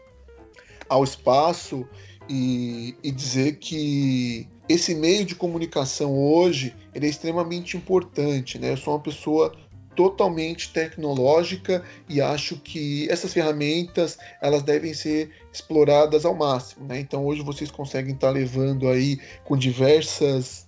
ao 0.90 1.04
espaço 1.04 1.88
e, 2.30 2.96
e 3.04 3.12
dizer 3.12 3.58
que 3.58 4.48
esse 4.68 4.94
meio 4.96 5.26
de 5.26 5.36
comunicação 5.36 6.14
hoje 6.18 6.76
é 6.94 7.06
extremamente 7.06 7.78
importante. 7.78 8.60
Né? 8.60 8.72
Eu 8.72 8.78
sou 8.78 8.94
uma 8.94 9.00
pessoa 9.00 9.56
totalmente 9.96 10.72
tecnológica 10.72 11.84
e 12.08 12.22
acho 12.22 12.58
que 12.58 13.10
essas 13.10 13.34
ferramentas 13.34 14.18
elas 14.40 14.62
devem 14.62 14.94
ser 14.94 15.32
exploradas 15.52 16.24
ao 16.24 16.36
máximo. 16.36 16.86
Né? 16.86 17.00
Então 17.00 17.26
hoje 17.26 17.42
vocês 17.42 17.72
conseguem 17.72 18.14
estar 18.14 18.30
levando 18.30 18.88
aí 18.88 19.20
com 19.44 19.58
diversas 19.58 20.68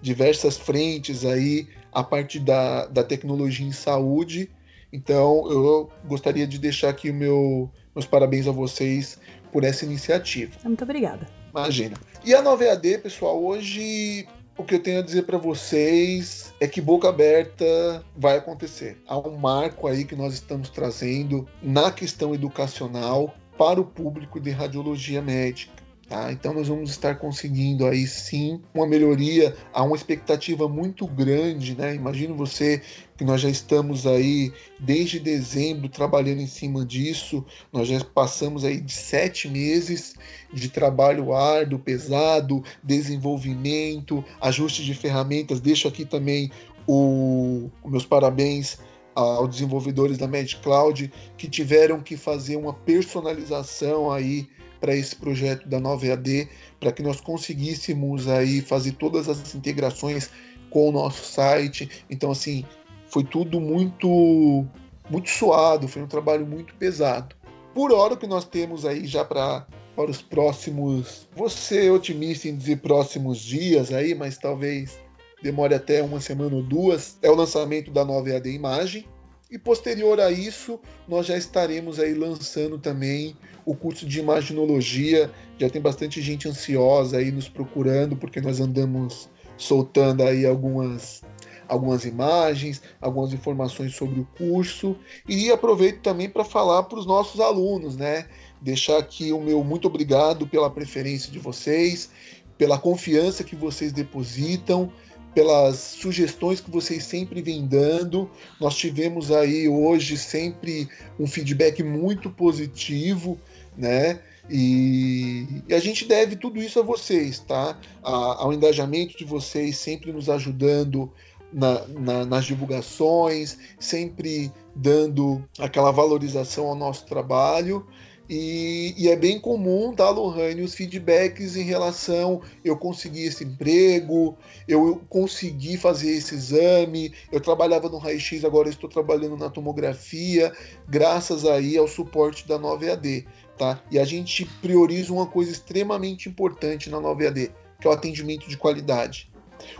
diversas 0.00 0.58
frentes 0.58 1.24
aí 1.24 1.68
a 1.92 2.02
parte 2.02 2.40
da, 2.40 2.86
da 2.86 3.04
tecnologia 3.04 3.66
em 3.66 3.72
saúde. 3.72 4.50
Então, 4.92 5.50
eu 5.50 5.90
gostaria 6.04 6.46
de 6.46 6.58
deixar 6.58 6.90
aqui 6.90 7.10
o 7.10 7.14
meu, 7.14 7.70
meus 7.94 8.06
parabéns 8.06 8.46
a 8.46 8.52
vocês 8.52 9.18
por 9.50 9.64
essa 9.64 9.84
iniciativa. 9.84 10.52
Muito 10.64 10.82
obrigada. 10.82 11.28
Imagina. 11.50 11.96
E 12.24 12.34
a 12.34 12.40
Nova 12.42 12.64
EAD, 12.64 12.98
pessoal, 12.98 13.42
hoje 13.42 14.26
o 14.56 14.64
que 14.64 14.74
eu 14.74 14.82
tenho 14.82 15.00
a 15.00 15.02
dizer 15.02 15.22
para 15.22 15.38
vocês 15.38 16.54
é 16.60 16.68
que 16.68 16.80
boca 16.80 17.08
aberta 17.08 18.04
vai 18.16 18.36
acontecer. 18.36 18.98
Há 19.06 19.18
um 19.18 19.36
marco 19.36 19.86
aí 19.86 20.04
que 20.04 20.14
nós 20.14 20.34
estamos 20.34 20.68
trazendo 20.68 21.48
na 21.62 21.90
questão 21.90 22.34
educacional 22.34 23.34
para 23.58 23.80
o 23.80 23.84
público 23.84 24.38
de 24.40 24.50
radiologia 24.50 25.20
médica. 25.20 25.81
Tá? 26.08 26.30
Então 26.30 26.52
nós 26.52 26.68
vamos 26.68 26.90
estar 26.90 27.14
conseguindo 27.14 27.86
aí 27.86 28.06
sim 28.06 28.60
uma 28.74 28.86
melhoria, 28.86 29.56
há 29.72 29.82
uma 29.82 29.96
expectativa 29.96 30.68
muito 30.68 31.06
grande, 31.06 31.74
né? 31.74 31.94
Imagino 31.94 32.34
você 32.34 32.82
que 33.16 33.24
nós 33.24 33.40
já 33.40 33.48
estamos 33.48 34.06
aí 34.06 34.52
desde 34.78 35.18
dezembro 35.18 35.88
trabalhando 35.88 36.40
em 36.40 36.46
cima 36.46 36.84
disso, 36.84 37.44
nós 37.72 37.88
já 37.88 38.04
passamos 38.04 38.64
aí 38.64 38.80
de 38.80 38.92
sete 38.92 39.48
meses 39.48 40.14
de 40.52 40.68
trabalho 40.68 41.32
árduo, 41.32 41.78
pesado, 41.78 42.62
desenvolvimento, 42.82 44.22
ajuste 44.40 44.84
de 44.84 44.92
ferramentas. 44.92 45.60
Deixo 45.60 45.88
aqui 45.88 46.04
também 46.04 46.50
o, 46.86 47.70
meus 47.84 48.04
parabéns 48.04 48.78
aos 49.14 49.48
desenvolvedores 49.48 50.18
da 50.18 50.26
MedCloud 50.26 51.12
que 51.36 51.48
tiveram 51.48 52.00
que 52.00 52.16
fazer 52.16 52.56
uma 52.56 52.72
personalização 52.72 54.10
aí 54.10 54.48
para 54.82 54.96
esse 54.96 55.14
projeto 55.14 55.68
da 55.68 55.78
Nova 55.78 56.04
EAD, 56.04 56.48
para 56.80 56.90
que 56.90 57.04
nós 57.04 57.20
conseguíssemos 57.20 58.26
aí 58.26 58.60
fazer 58.60 58.92
todas 58.94 59.28
as 59.28 59.54
integrações 59.54 60.28
com 60.70 60.88
o 60.88 60.92
nosso 60.92 61.24
site. 61.24 61.88
Então, 62.10 62.32
assim, 62.32 62.64
foi 63.06 63.22
tudo 63.22 63.60
muito 63.60 64.66
muito 65.08 65.30
suado, 65.30 65.86
foi 65.86 66.02
um 66.02 66.08
trabalho 66.08 66.44
muito 66.44 66.74
pesado. 66.74 67.36
Por 67.72 67.92
hora, 67.92 68.14
o 68.14 68.16
que 68.16 68.26
nós 68.26 68.44
temos 68.44 68.84
aí 68.84 69.06
já 69.06 69.24
para 69.24 69.64
para 69.94 70.10
os 70.10 70.22
próximos, 70.22 71.28
vou 71.36 71.50
ser 71.50 71.92
otimista 71.92 72.48
em 72.48 72.56
dizer 72.56 72.78
próximos 72.78 73.38
dias 73.38 73.92
aí, 73.92 74.14
mas 74.14 74.38
talvez 74.38 74.98
demore 75.42 75.74
até 75.74 76.02
uma 76.02 76.18
semana 76.18 76.56
ou 76.56 76.62
duas, 76.62 77.18
é 77.20 77.30
o 77.30 77.34
lançamento 77.34 77.90
da 77.90 78.02
nova 78.02 78.30
EAD 78.30 78.48
Imagem. 78.48 79.04
E 79.52 79.58
posterior 79.58 80.18
a 80.18 80.30
isso, 80.30 80.80
nós 81.06 81.26
já 81.26 81.36
estaremos 81.36 82.00
aí 82.00 82.14
lançando 82.14 82.78
também 82.78 83.36
o 83.66 83.76
curso 83.76 84.06
de 84.06 84.18
imaginologia. 84.18 85.30
Já 85.58 85.68
tem 85.68 85.82
bastante 85.82 86.22
gente 86.22 86.48
ansiosa 86.48 87.18
aí 87.18 87.30
nos 87.30 87.50
procurando, 87.50 88.16
porque 88.16 88.40
nós 88.40 88.60
andamos 88.60 89.28
soltando 89.58 90.22
aí 90.22 90.46
algumas 90.46 91.20
algumas 91.68 92.04
imagens, 92.06 92.82
algumas 93.00 93.32
informações 93.32 93.94
sobre 93.94 94.20
o 94.20 94.28
curso 94.36 94.96
e 95.28 95.50
aproveito 95.50 96.00
também 96.00 96.28
para 96.28 96.44
falar 96.44 96.84
para 96.84 96.98
os 96.98 97.06
nossos 97.06 97.38
alunos, 97.40 97.96
né? 97.96 98.26
Deixar 98.60 98.98
aqui 98.98 99.32
o 99.32 99.40
meu 99.40 99.62
muito 99.62 99.86
obrigado 99.86 100.46
pela 100.46 100.70
preferência 100.70 101.30
de 101.30 101.38
vocês, 101.38 102.10
pela 102.56 102.78
confiança 102.78 103.44
que 103.44 103.56
vocês 103.56 103.92
depositam, 103.92 104.90
pelas 105.34 105.76
sugestões 105.76 106.60
que 106.60 106.70
vocês 106.70 107.04
sempre 107.04 107.40
vêm 107.40 107.66
dando. 107.66 108.30
Nós 108.60 108.76
tivemos 108.76 109.30
aí 109.30 109.68
hoje 109.68 110.16
sempre 110.16 110.88
um 111.18 111.26
feedback 111.26 111.82
muito 111.82 112.30
positivo 112.30 113.38
né? 113.76 114.20
E, 114.50 115.46
e, 115.68 115.74
a 115.74 115.78
gente 115.78 116.04
deve 116.04 116.36
tudo 116.36 116.60
isso 116.60 116.78
a 116.80 116.82
vocês, 116.82 117.38
tá? 117.38 117.78
A, 118.02 118.42
ao 118.42 118.52
engajamento 118.52 119.16
de 119.16 119.24
vocês, 119.24 119.78
sempre 119.78 120.12
nos 120.12 120.28
ajudando 120.28 121.10
na, 121.52 121.86
na, 121.88 122.24
nas 122.24 122.44
divulgações, 122.44 123.58
sempre 123.78 124.50
dando 124.74 125.42
aquela 125.58 125.90
valorização 125.90 126.66
ao 126.66 126.74
nosso 126.74 127.06
trabalho. 127.06 127.86
E, 128.34 128.94
e, 128.96 129.10
é 129.10 129.14
bem 129.14 129.38
comum, 129.38 129.92
tá, 129.92 130.08
Lohane, 130.08 130.62
os 130.62 130.74
feedbacks 130.74 131.54
em 131.54 131.64
relação 131.64 132.40
eu 132.64 132.74
consegui 132.78 133.26
esse 133.26 133.44
emprego, 133.44 134.38
eu 134.66 135.02
consegui 135.06 135.76
fazer 135.76 136.12
esse 136.12 136.34
exame, 136.34 137.12
eu 137.30 137.42
trabalhava 137.42 137.90
no 137.90 137.98
raio-x, 137.98 138.42
agora 138.42 138.70
estou 138.70 138.88
trabalhando 138.88 139.36
na 139.36 139.50
tomografia, 139.50 140.50
graças 140.88 141.44
aí 141.44 141.76
ao 141.76 141.86
suporte 141.86 142.48
da 142.48 142.58
9AD, 142.58 143.26
tá? 143.58 143.82
E 143.90 143.98
a 143.98 144.04
gente 144.06 144.46
prioriza 144.62 145.12
uma 145.12 145.26
coisa 145.26 145.52
extremamente 145.52 146.26
importante 146.26 146.88
na 146.88 146.96
9AD, 146.96 147.52
que 147.82 147.86
é 147.86 147.90
o 147.90 147.92
atendimento 147.92 148.48
de 148.48 148.56
qualidade. 148.56 149.30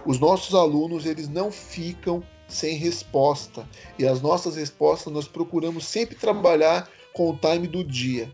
Os 0.04 0.18
nossos 0.18 0.54
alunos, 0.54 1.06
eles 1.06 1.26
não 1.26 1.50
ficam 1.50 2.22
sem 2.46 2.76
resposta. 2.76 3.66
E 3.98 4.06
as 4.06 4.20
nossas 4.20 4.56
respostas 4.56 5.10
nós 5.10 5.26
procuramos 5.26 5.86
sempre 5.86 6.16
trabalhar 6.16 6.86
com 7.12 7.30
o 7.30 7.36
time 7.36 7.66
do 7.66 7.84
dia. 7.84 8.32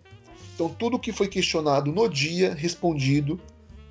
Então, 0.55 0.69
tudo 0.69 0.99
que 0.99 1.12
foi 1.12 1.29
questionado 1.29 1.93
no 1.93 2.09
dia, 2.09 2.53
respondido 2.55 3.41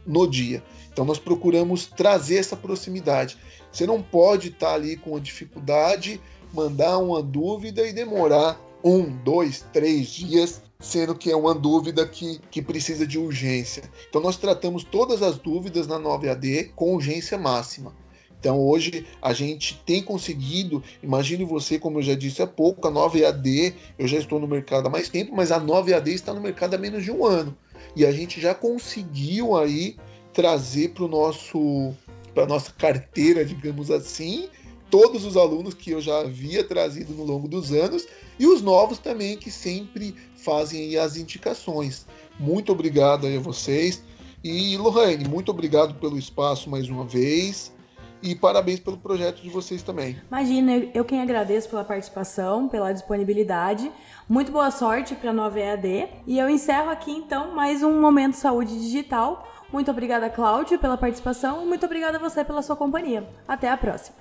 no 0.05 0.27
dia. 0.27 0.63
Então, 0.91 1.05
nós 1.05 1.19
procuramos 1.19 1.85
trazer 1.85 2.37
essa 2.37 2.55
proximidade. 2.55 3.37
Você 3.71 3.85
não 3.85 4.01
pode 4.01 4.49
estar 4.49 4.73
ali 4.73 4.97
com 4.97 5.11
uma 5.11 5.21
dificuldade, 5.21 6.19
mandar 6.53 6.97
uma 6.97 7.21
dúvida 7.21 7.87
e 7.87 7.93
demorar 7.93 8.59
um, 8.83 9.03
dois, 9.23 9.65
três 9.71 10.07
dias, 10.07 10.61
sendo 10.79 11.15
que 11.15 11.31
é 11.31 11.35
uma 11.35 11.53
dúvida 11.53 12.07
que, 12.07 12.39
que 12.51 12.61
precisa 12.61 13.05
de 13.05 13.17
urgência. 13.17 13.83
Então, 14.09 14.21
nós 14.21 14.37
tratamos 14.37 14.83
todas 14.83 15.21
as 15.21 15.37
dúvidas 15.37 15.87
na 15.87 15.99
9AD 15.99 16.71
com 16.75 16.93
urgência 16.93 17.37
máxima. 17.37 17.93
Então 18.39 18.59
hoje 18.59 19.05
a 19.21 19.33
gente 19.33 19.81
tem 19.85 20.01
conseguido, 20.01 20.83
imagine 21.01 21.43
você, 21.43 21.79
como 21.79 21.99
eu 21.99 22.03
já 22.03 22.15
disse 22.15 22.41
há 22.41 22.47
pouco, 22.47 22.87
a 22.87 22.91
9AD, 22.91 23.73
eu 23.97 24.07
já 24.07 24.17
estou 24.17 24.39
no 24.39 24.47
mercado 24.47 24.87
há 24.87 24.89
mais 24.89 25.09
tempo, 25.09 25.35
mas 25.35 25.51
a 25.51 25.59
9AD 25.59 26.07
está 26.07 26.33
no 26.33 26.41
mercado 26.41 26.75
há 26.75 26.77
menos 26.77 27.03
de 27.03 27.11
um 27.11 27.25
ano. 27.25 27.57
E 27.95 28.05
a 28.05 28.11
gente 28.11 28.39
já 28.39 28.53
conseguiu 28.53 29.55
aí 29.55 29.95
trazer 30.33 30.89
para 30.89 31.03
o 31.03 31.07
nosso 31.07 31.93
para 32.33 32.45
nossa 32.45 32.71
carteira, 32.71 33.43
digamos 33.43 33.89
assim, 33.89 34.47
todos 34.91 35.25
os 35.25 35.35
alunos 35.35 35.73
que 35.73 35.89
eu 35.89 35.99
já 35.99 36.19
havia 36.19 36.63
trazido 36.63 37.13
no 37.13 37.23
longo 37.23 37.47
dos 37.47 37.71
anos 37.71 38.07
e 38.37 38.45
os 38.45 38.61
novos 38.61 38.99
também 38.99 39.35
que 39.35 39.49
sempre 39.49 40.13
fazem 40.35 40.95
as 40.97 41.17
indicações. 41.17 42.05
Muito 42.39 42.71
obrigado 42.71 43.25
aí 43.25 43.37
a 43.37 43.39
vocês. 43.39 44.03
E 44.43 44.77
Lohane, 44.77 45.27
muito 45.27 45.49
obrigado 45.49 45.95
pelo 45.95 46.17
espaço 46.17 46.69
mais 46.69 46.87
uma 46.87 47.03
vez. 47.03 47.73
E 48.21 48.35
parabéns 48.35 48.79
pelo 48.79 48.97
projeto 48.97 49.41
de 49.41 49.49
vocês 49.49 49.83
também. 49.83 50.19
Imagina, 50.27 50.71
eu 50.93 51.05
quem 51.05 51.21
agradeço 51.21 51.69
pela 51.69 51.83
participação, 51.83 52.67
pela 52.67 52.91
disponibilidade. 52.91 53.91
Muito 54.27 54.51
boa 54.51 54.71
sorte 54.71 55.15
para 55.15 55.29
a 55.29 55.33
nova 55.33 55.59
EAD. 55.59 56.07
E 56.25 56.37
eu 56.39 56.49
encerro 56.49 56.89
aqui 56.89 57.11
então 57.11 57.53
mais 57.53 57.83
um 57.83 58.01
Momento 58.01 58.35
Saúde 58.35 58.77
Digital. 58.79 59.47
Muito 59.71 59.91
obrigada, 59.91 60.29
Cláudio, 60.29 60.79
pela 60.79 60.97
participação 60.97 61.63
e 61.63 61.65
muito 61.65 61.85
obrigada 61.85 62.17
a 62.17 62.19
você 62.19 62.43
pela 62.43 62.61
sua 62.61 62.75
companhia. 62.75 63.27
Até 63.47 63.69
a 63.69 63.77
próxima. 63.77 64.15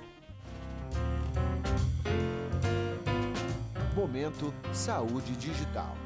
Momento 3.95 4.53
Saúde 4.73 5.33
Digital. 5.37 5.97